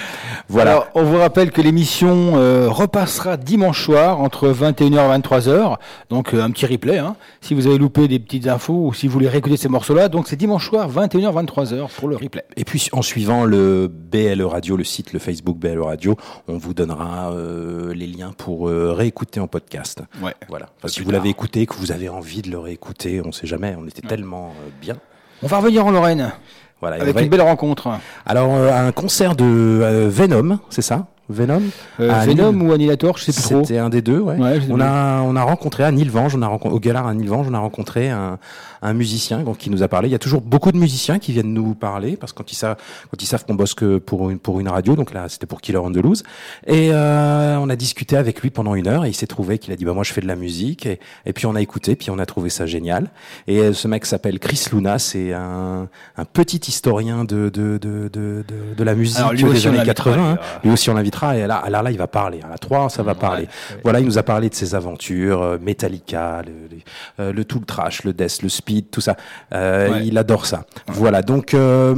[0.48, 0.72] Voilà.
[0.72, 5.76] Alors, on vous rappelle que l'émission euh, repassera dimanche soir entre 21h et 23h.
[6.10, 6.98] Donc, euh, un petit replay.
[6.98, 10.08] Hein, si vous avez loupé des petites infos ou si vous voulez réécouter ces morceaux-là.
[10.08, 12.44] Donc, c'est dimanche soir, 21h, 23h pour le replay.
[12.56, 16.16] Et puis en suivant le BLE Radio, le site, le Facebook BLE Radio,
[16.48, 20.02] on vous donnera euh, les liens pour euh, réécouter en podcast.
[20.22, 20.34] Ouais.
[20.48, 20.66] Voilà.
[20.80, 23.74] Pas si vous l'avez écouté, que vous avez envie de le réécouter, on sait jamais.
[23.78, 24.96] On était tellement euh, bien.
[25.42, 26.32] On va revenir en Lorraine
[26.80, 27.00] Voilà.
[27.00, 27.88] avec une belle rencontre.
[28.26, 31.06] Alors euh, un concert de euh, Venom, c'est ça?
[31.28, 31.62] Venom?
[32.00, 33.64] Euh, Venom ou Annihilator, je sais plus trop.
[33.64, 34.36] C'était un des deux, ouais.
[34.36, 37.46] Ouais, on a on a rencontré à Nilvange, on a rencontré au Galar à Nilvange,
[37.48, 38.38] on a rencontré un,
[38.82, 40.08] un musicien donc, qui nous a parlé.
[40.08, 42.56] Il y a toujours beaucoup de musiciens qui viennent nous parler parce que quand ils
[42.56, 42.76] savent
[43.10, 45.60] quand ils savent qu'on bosse que pour une pour une radio, donc là c'était pour
[45.60, 46.22] Killer on the Loose.
[46.66, 49.72] Et euh, on a discuté avec lui pendant une heure et il s'est trouvé qu'il
[49.72, 51.96] a dit bah moi je fais de la musique et, et puis on a écouté
[51.96, 53.10] puis on a trouvé ça génial.
[53.46, 58.08] Et euh, ce mec s'appelle Chris Luna, c'est un, un petit historien de de de
[58.12, 60.30] de de, de la musique Alors, lui des années l'invitera, 80.
[60.32, 60.38] hein.
[60.64, 62.40] lui, aussi on l'invitera et là, alors là, il va parler.
[62.44, 63.48] À la 3, ça va parler.
[63.84, 66.82] Voilà, il nous a parlé de ses aventures, euh, Metallica, le, le,
[67.20, 69.16] euh, le tout le trash, le death, le speed, tout ça.
[69.52, 70.06] Euh, Ouais.
[70.06, 70.64] Il adore ça.
[70.88, 71.94] Voilà, donc euh,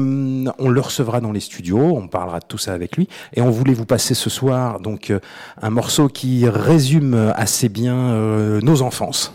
[0.58, 3.08] on le recevra dans les studios, on parlera de tout ça avec lui.
[3.34, 5.20] Et on voulait vous passer ce soir donc euh,
[5.62, 7.94] un morceau qui résume assez bien
[8.60, 9.32] nos enfances.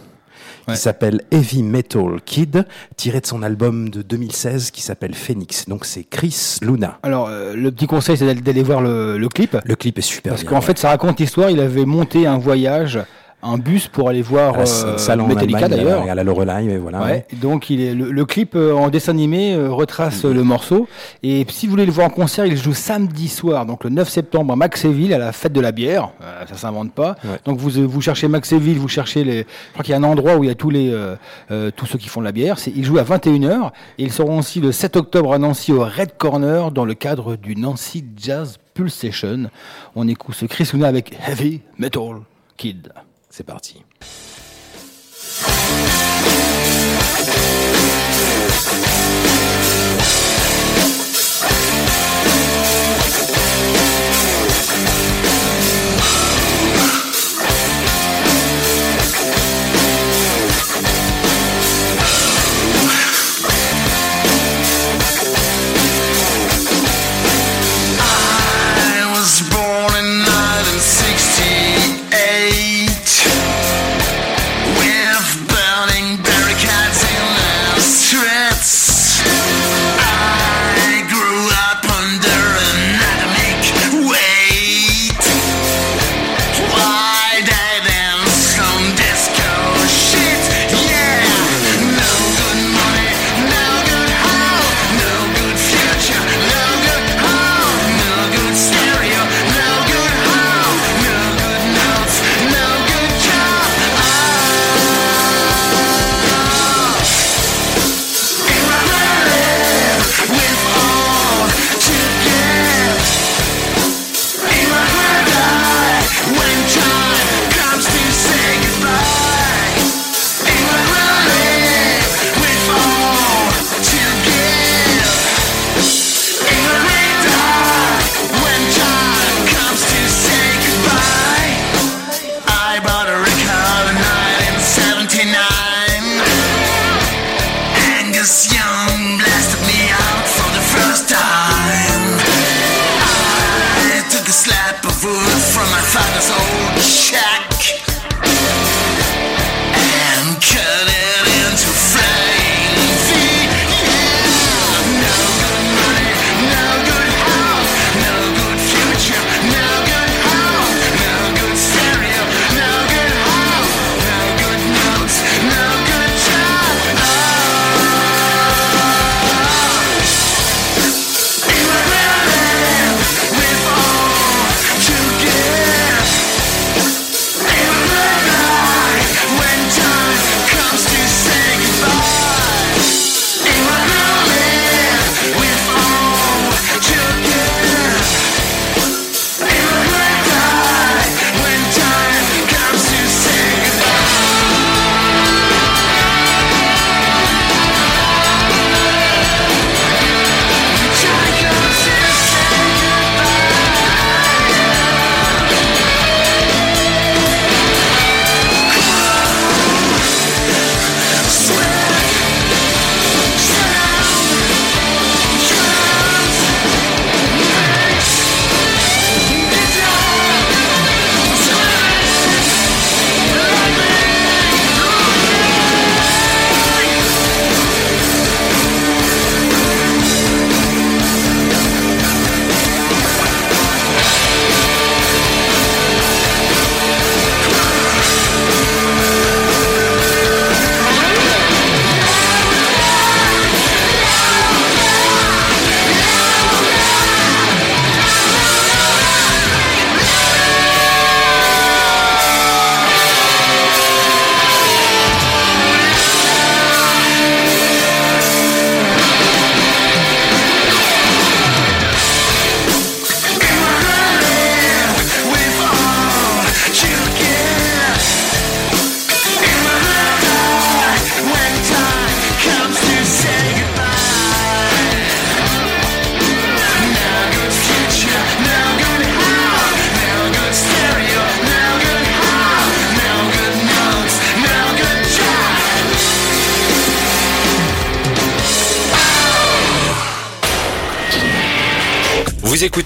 [0.67, 2.63] Qui s'appelle Heavy Metal Kid,
[2.95, 5.67] tiré de son album de 2016 qui s'appelle Phoenix.
[5.67, 6.99] Donc c'est Chris Luna.
[7.01, 9.57] Alors, euh, le petit conseil, c'est d'aller- voir le, le clip.
[9.65, 10.61] Le clip est super Parce qu'en ouais.
[10.61, 11.49] fait, ça raconte l'histoire.
[11.49, 12.99] Il avait monté un voyage,
[13.41, 16.01] un bus pour aller voir la euh, Metallica d'ailleurs.
[16.09, 17.01] à la Lorelai, et voilà.
[17.01, 20.43] Ouais, donc il est, le, le clip euh, en dessin animé euh, retrace euh, le
[20.43, 20.87] morceau.
[21.23, 24.09] Et si vous voulez le voir en concert, il joue samedi soir, donc le 9
[24.09, 26.09] septembre à Maxéville, à la fête de la bière.
[26.21, 27.15] Euh, ça s'invente pas.
[27.45, 29.39] Donc vous, euh, vous cherchez Maxéville, vous cherchez les.
[29.39, 31.15] Je crois qu'il y a un endroit où il y a tous les euh,
[31.51, 32.59] euh, tous ceux qui font de la bière.
[32.59, 35.79] C'est, il joue à 21h et ils seront aussi le 7 octobre à Nancy au
[35.83, 39.49] Red Corner dans le cadre du Nancy Jazz Pulsation.
[39.95, 42.17] On écoute ce Chris Luna avec Heavy Metal
[42.57, 42.91] Kid.
[43.39, 43.81] C'est parti.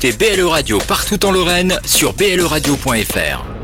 [0.03, 3.62] Écoutez BLE Radio partout en Lorraine sur bleradio.fr.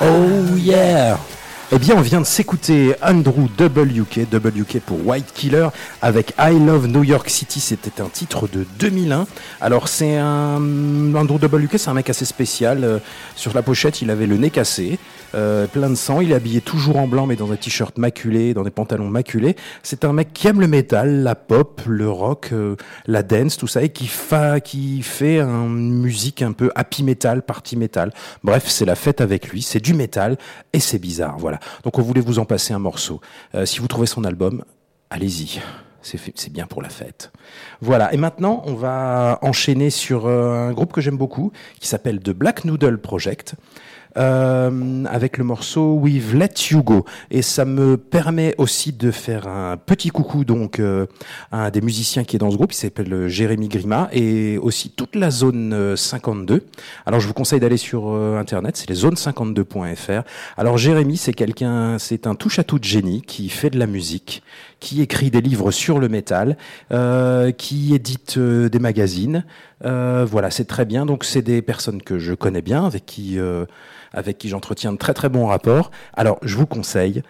[0.00, 1.18] Oh yeah.
[1.72, 5.66] Eh bien, on vient de s'écouter Andrew WK, WK pour White Killer,
[6.00, 7.58] avec I Love New York City.
[7.58, 9.26] C'était un titre de 2001.
[9.60, 10.60] Alors, c'est un.
[11.16, 12.84] Andrew WK, c'est un mec assez spécial.
[12.84, 12.98] Euh,
[13.34, 15.00] Sur la pochette, il avait le nez cassé,
[15.34, 16.20] euh, plein de sang.
[16.20, 19.56] Il est habillé toujours en blanc, mais dans un t-shirt maculé, dans des pantalons maculés.
[19.82, 22.76] C'est un mec qui aime le métal, la pop, le rock, euh,
[23.06, 24.60] la dance, tout ça, et qui, fa...
[24.60, 28.12] qui fait une musique un peu happy metal, party metal.
[28.44, 29.62] Bref, c'est la fête avec lui.
[29.62, 30.36] C'est du métal
[30.72, 31.36] et c'est bizarre.
[31.38, 31.58] Voilà.
[31.84, 33.20] Donc, on voulait vous en passer un morceau.
[33.54, 34.64] Euh, si vous trouvez son album,
[35.10, 35.60] allez-y.
[36.02, 37.32] C'est bien pour la fête.
[37.80, 38.14] Voilà.
[38.14, 41.50] Et maintenant, on va enchaîner sur euh, un groupe que j'aime beaucoup,
[41.80, 43.56] qui s'appelle The Black Noodle Project.
[44.16, 47.04] Euh, avec le morceau We've Let You Go.
[47.30, 51.06] Et ça me permet aussi de faire un petit coucou donc euh,
[51.52, 54.58] à un des musiciens qui est dans ce groupe, il s'appelle euh, Jérémy Grima, et
[54.58, 56.64] aussi toute la zone euh, 52.
[57.04, 60.22] Alors je vous conseille d'aller sur euh, internet, c'est les zones52.fr.
[60.56, 64.42] Alors Jérémy, c'est quelqu'un, c'est un touche-à-tout de génie qui fait de la musique,
[64.80, 66.56] qui écrit des livres sur le métal,
[66.92, 69.44] euh, qui édite euh, des magazines.
[69.84, 71.06] Euh, voilà, c'est très bien.
[71.06, 73.38] Donc c'est des personnes que je connais bien, avec qui,
[74.12, 75.90] avec qui j'entretiens de très très bons rapports.
[76.14, 77.22] Alors je vous conseille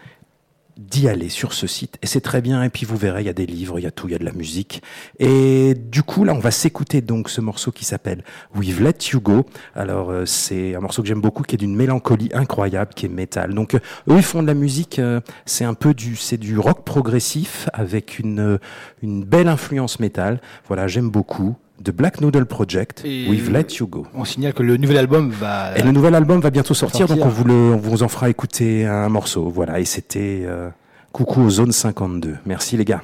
[0.77, 1.97] d'y aller sur ce site.
[2.03, 2.63] Et c'est très bien.
[2.63, 4.15] Et puis vous verrez il y a des livres il y a tout il y
[4.15, 4.83] a de la musique.
[5.19, 8.25] Et du coup là on va s'écouter donc ce morceau qui s'appelle
[8.55, 9.47] We've Let You Go.
[9.75, 13.11] Alors euh, c'est un morceau que j'aime beaucoup qui est d'une mélancolie incroyable qui est
[13.11, 13.55] métal.
[13.55, 13.79] Donc euh,
[14.11, 17.69] eux ils font de la musique euh, c'est un peu du c'est du rock progressif
[17.73, 18.59] avec une
[19.03, 20.41] une belle influence métal.
[20.69, 24.63] Voilà j'aime beaucoup The Black Noodle Project Et We've Let You Go On signale que
[24.63, 25.77] le nouvel album va.
[25.77, 27.17] et le nouvel album va bientôt sortir, Sortir.
[27.17, 29.49] donc on vous, le, on vous en fera écouter un morceau.
[29.51, 30.69] Voilà, et c'était euh,
[31.13, 32.37] Coucou aux zones 52.
[32.47, 33.03] Merci les gars.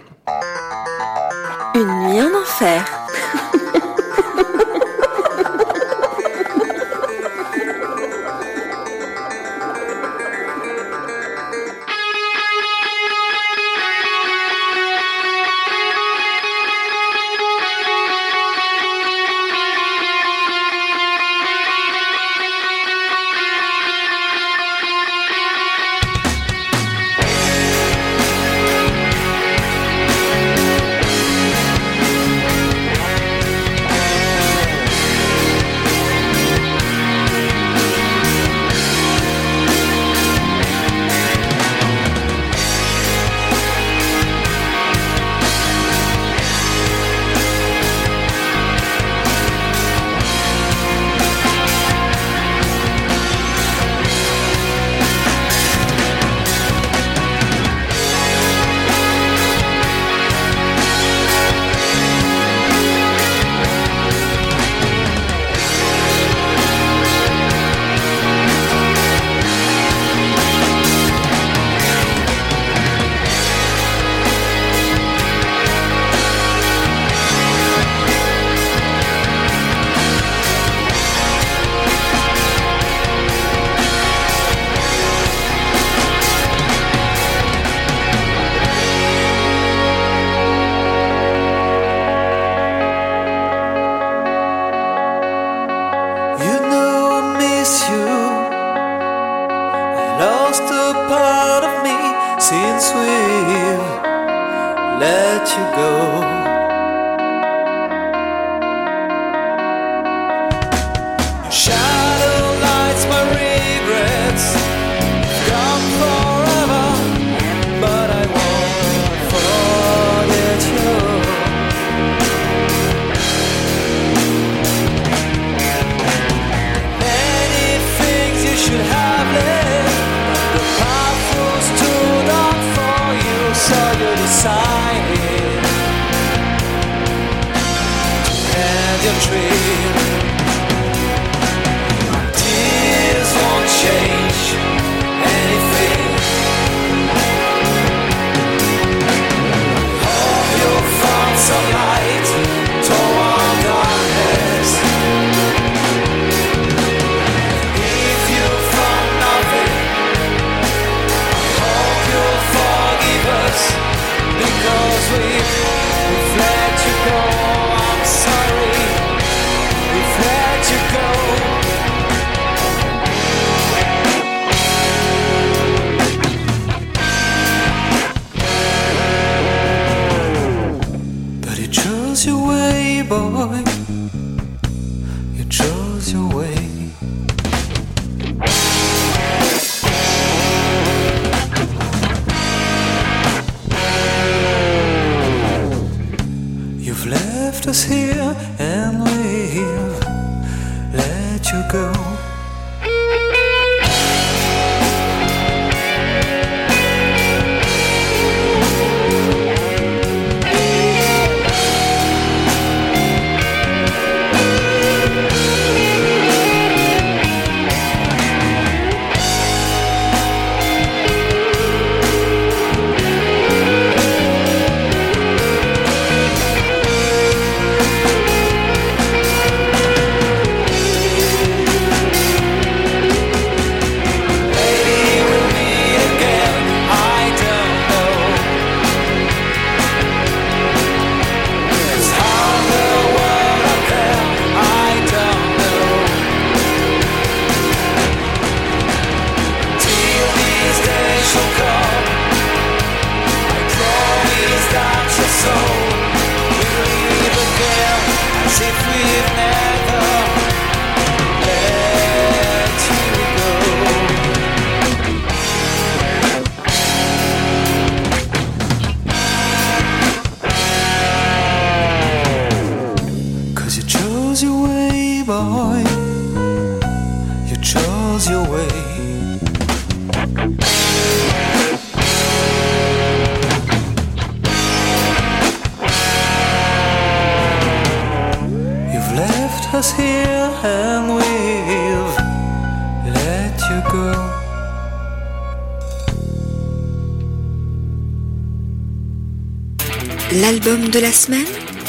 [1.74, 3.01] Une nuit en enfer.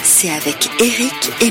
[0.03, 1.49] C'est avec Eric et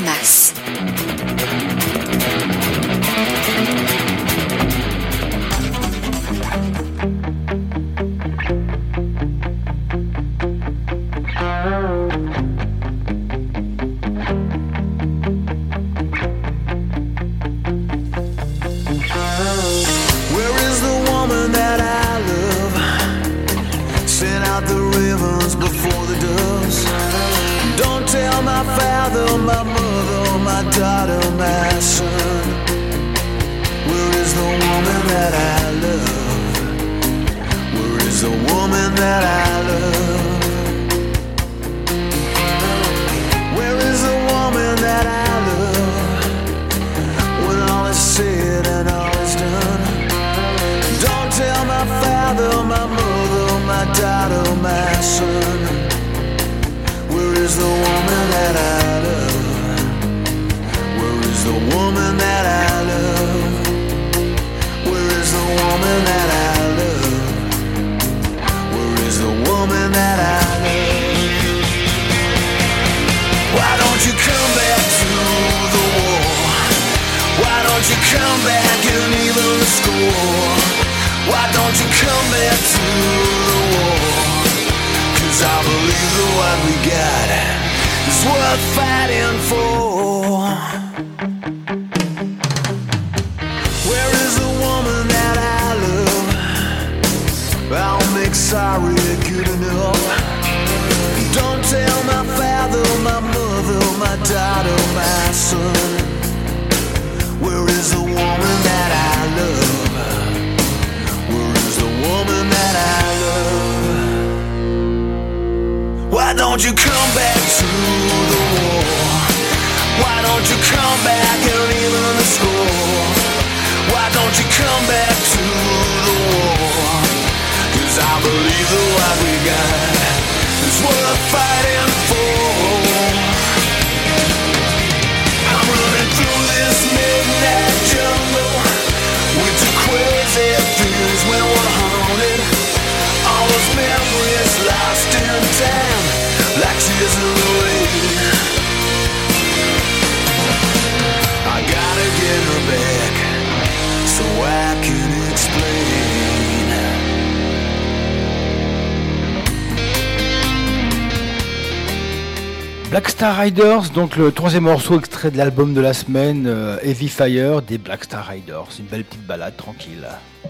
[163.43, 167.77] Riders, donc le troisième morceau extrait de l'album de la semaine, euh, Heavy Fire des
[167.77, 168.69] Black Star Riders.
[168.79, 170.07] Une belle petite balade tranquille.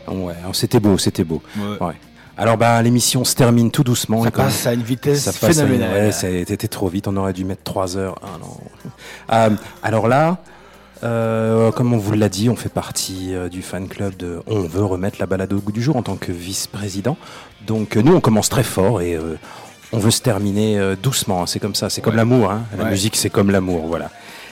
[0.09, 1.43] Ouais, alors c'était beau, c'était beau.
[1.57, 1.87] Ouais.
[1.87, 1.95] Ouais.
[2.37, 4.21] Alors bah l'émission se termine tout doucement.
[4.23, 5.91] Ça et passe à une vitesse ça phénoménale.
[5.91, 8.19] ouais, C'était trop vite, on aurait dû mettre 3 heures.
[8.23, 8.91] Ah non.
[9.33, 9.51] Euh,
[9.83, 10.39] alors là,
[11.03, 14.61] euh, comme on vous l'a dit, on fait partie euh, du fan club de On
[14.61, 17.17] veut remettre la balade au goût du jour en tant que vice-président.
[17.67, 19.19] Donc euh, nous on commence très fort et
[19.93, 21.43] on veut se terminer euh, doucement.
[21.43, 21.47] hein.
[21.47, 22.19] C'est comme ça, c'est comme Ouais.
[22.19, 22.51] l'amour.
[22.51, 22.63] hein.
[22.77, 22.91] La Ouais.
[22.91, 24.11] musique c'est comme l'amour, voilà.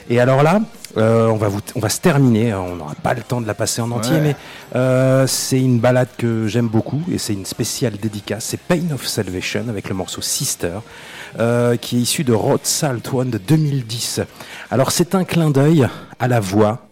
[0.09, 0.59] Et alors là,
[0.97, 3.53] euh, on, va vous, on va se terminer, on n'aura pas le temps de la
[3.53, 4.21] passer en entier, Ouais.
[4.21, 4.35] mais
[4.75, 8.45] euh, c'est une balade que j'aime beaucoup et c'est une spéciale dédicace.
[8.45, 10.79] C'est Pain of Salvation avec le morceau Sister,
[11.39, 14.21] euh, qui est issu de Road Salt One de 2010.
[14.69, 15.87] Alors c'est un clin d'œil
[16.19, 16.87] à la voix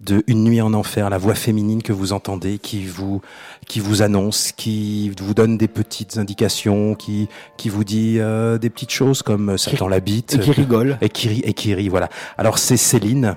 [0.00, 3.22] de Une nuit en enfer, la voix féminine que vous entendez, qui vous,
[3.66, 8.68] qui vous annonce, qui vous donne des petites indications, qui, qui vous dit euh, des
[8.68, 10.34] petites choses comme euh, Satan la bite.
[10.34, 10.98] et qui rigole.
[11.00, 12.10] Et qui, rit- et qui rit, voilà.
[12.36, 13.36] Alors c'est Céline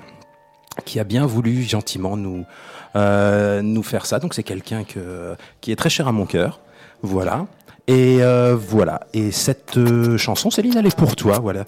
[0.84, 2.44] qui a bien voulu gentiment nous,
[2.94, 4.18] euh, nous faire ça.
[4.18, 6.60] Donc c'est quelqu'un que, qui est très cher à mon cœur.
[7.02, 7.46] Voilà.
[7.86, 9.00] Et euh, voilà.
[9.14, 11.38] Et cette euh, chanson, Céline, elle est pour toi.
[11.40, 11.64] Voilà.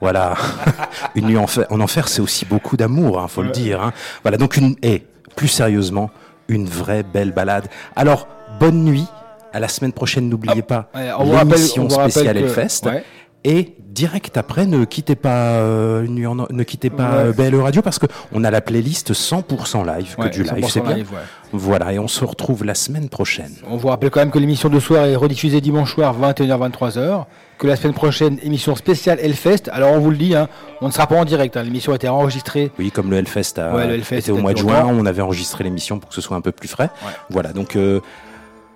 [0.00, 0.34] Voilà.
[1.14, 3.82] une nuit en enfer, en enfer, c'est aussi beaucoup d'amour, hein, faut le dire.
[3.82, 3.92] hein.
[4.22, 4.36] Voilà.
[4.36, 5.04] Donc une, et
[5.36, 6.10] plus sérieusement,
[6.48, 7.68] une vraie belle balade.
[7.96, 8.26] Alors
[8.60, 9.06] bonne nuit.
[9.52, 12.86] À la semaine prochaine, n'oubliez pas ouais, vous rappelle- l'émission spéciale que- Hellfest.
[12.86, 13.04] ouais.
[13.46, 17.32] Et direct après, ne quittez pas, euh, ne quittez pas Ouais.
[17.38, 20.64] euh, BLE Radio parce que on a la playlist 100% live, que Ouais, du live,
[20.64, 20.94] 100% c'est bien.
[20.96, 21.18] live, ouais.
[21.52, 23.52] Voilà, et on se retrouve la semaine prochaine.
[23.68, 27.26] On vous rappelle quand même que l'émission de soir est rediffusée dimanche soir 21h-23h.
[27.58, 29.68] Que la semaine prochaine, émission spéciale Hellfest.
[29.70, 30.48] Alors on vous le dit, hein,
[30.80, 31.56] on ne sera pas en direct.
[31.56, 32.72] hein, l'émission a été enregistrée.
[32.78, 34.94] Oui, comme le Hellfest, a, le Hellfest, était au mois de juin, longtemps.
[34.98, 36.90] on avait enregistré l'émission pour que ce soit un peu plus frais.
[37.04, 37.12] Ouais.
[37.30, 38.00] Voilà, donc euh,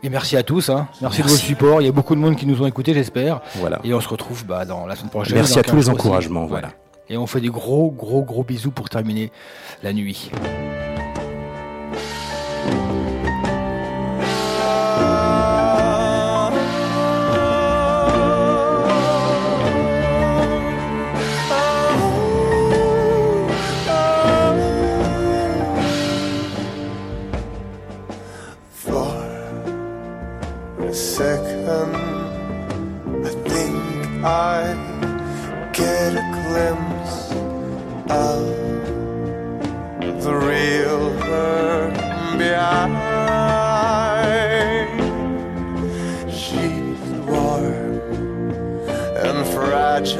[0.02, 0.68] Et merci à tous.
[0.70, 0.88] hein.
[1.00, 1.80] Merci, de votre support.
[1.82, 3.40] Il y a beaucoup de monde qui nous ont écoutés, j'espère.
[3.56, 3.80] Voilà.
[3.84, 5.34] Et on se retrouve bah, dans la semaine prochaine.
[5.34, 6.06] Merci à tous les 15 jours aussi.
[6.06, 6.70] encouragements, voilà.
[7.08, 9.32] Et on fait des gros, gros, gros bisous pour terminer
[9.82, 10.30] la nuit.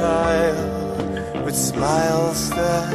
[0.09, 2.93] Fragile with smiles that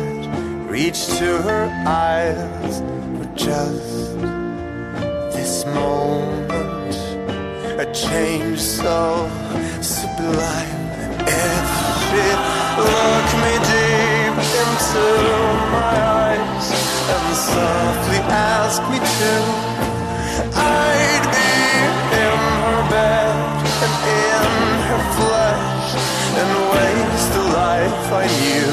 [0.69, 2.75] reach to her eyes
[3.17, 4.19] for just
[5.35, 6.95] this moment.
[7.85, 8.99] A change so
[9.81, 10.83] sublime.
[11.27, 11.67] If
[12.05, 12.27] she
[12.87, 15.07] look me deep into
[15.75, 16.67] my eyes
[17.15, 18.21] and softly
[18.57, 19.33] ask me to.
[20.57, 21.44] I'd be
[28.13, 28.69] I knew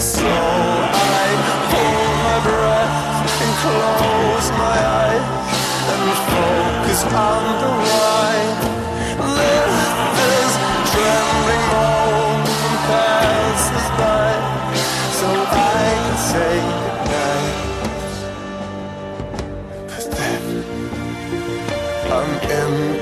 [0.00, 1.28] so I
[1.70, 5.26] hold my breath and close my eyes
[5.92, 8.56] and focus on the wine.
[9.38, 9.68] Let
[10.18, 10.52] this
[10.90, 14.30] trembling moment pass us by
[15.18, 17.56] so I can say goodnight.
[19.86, 20.42] But then
[22.10, 23.01] I'm in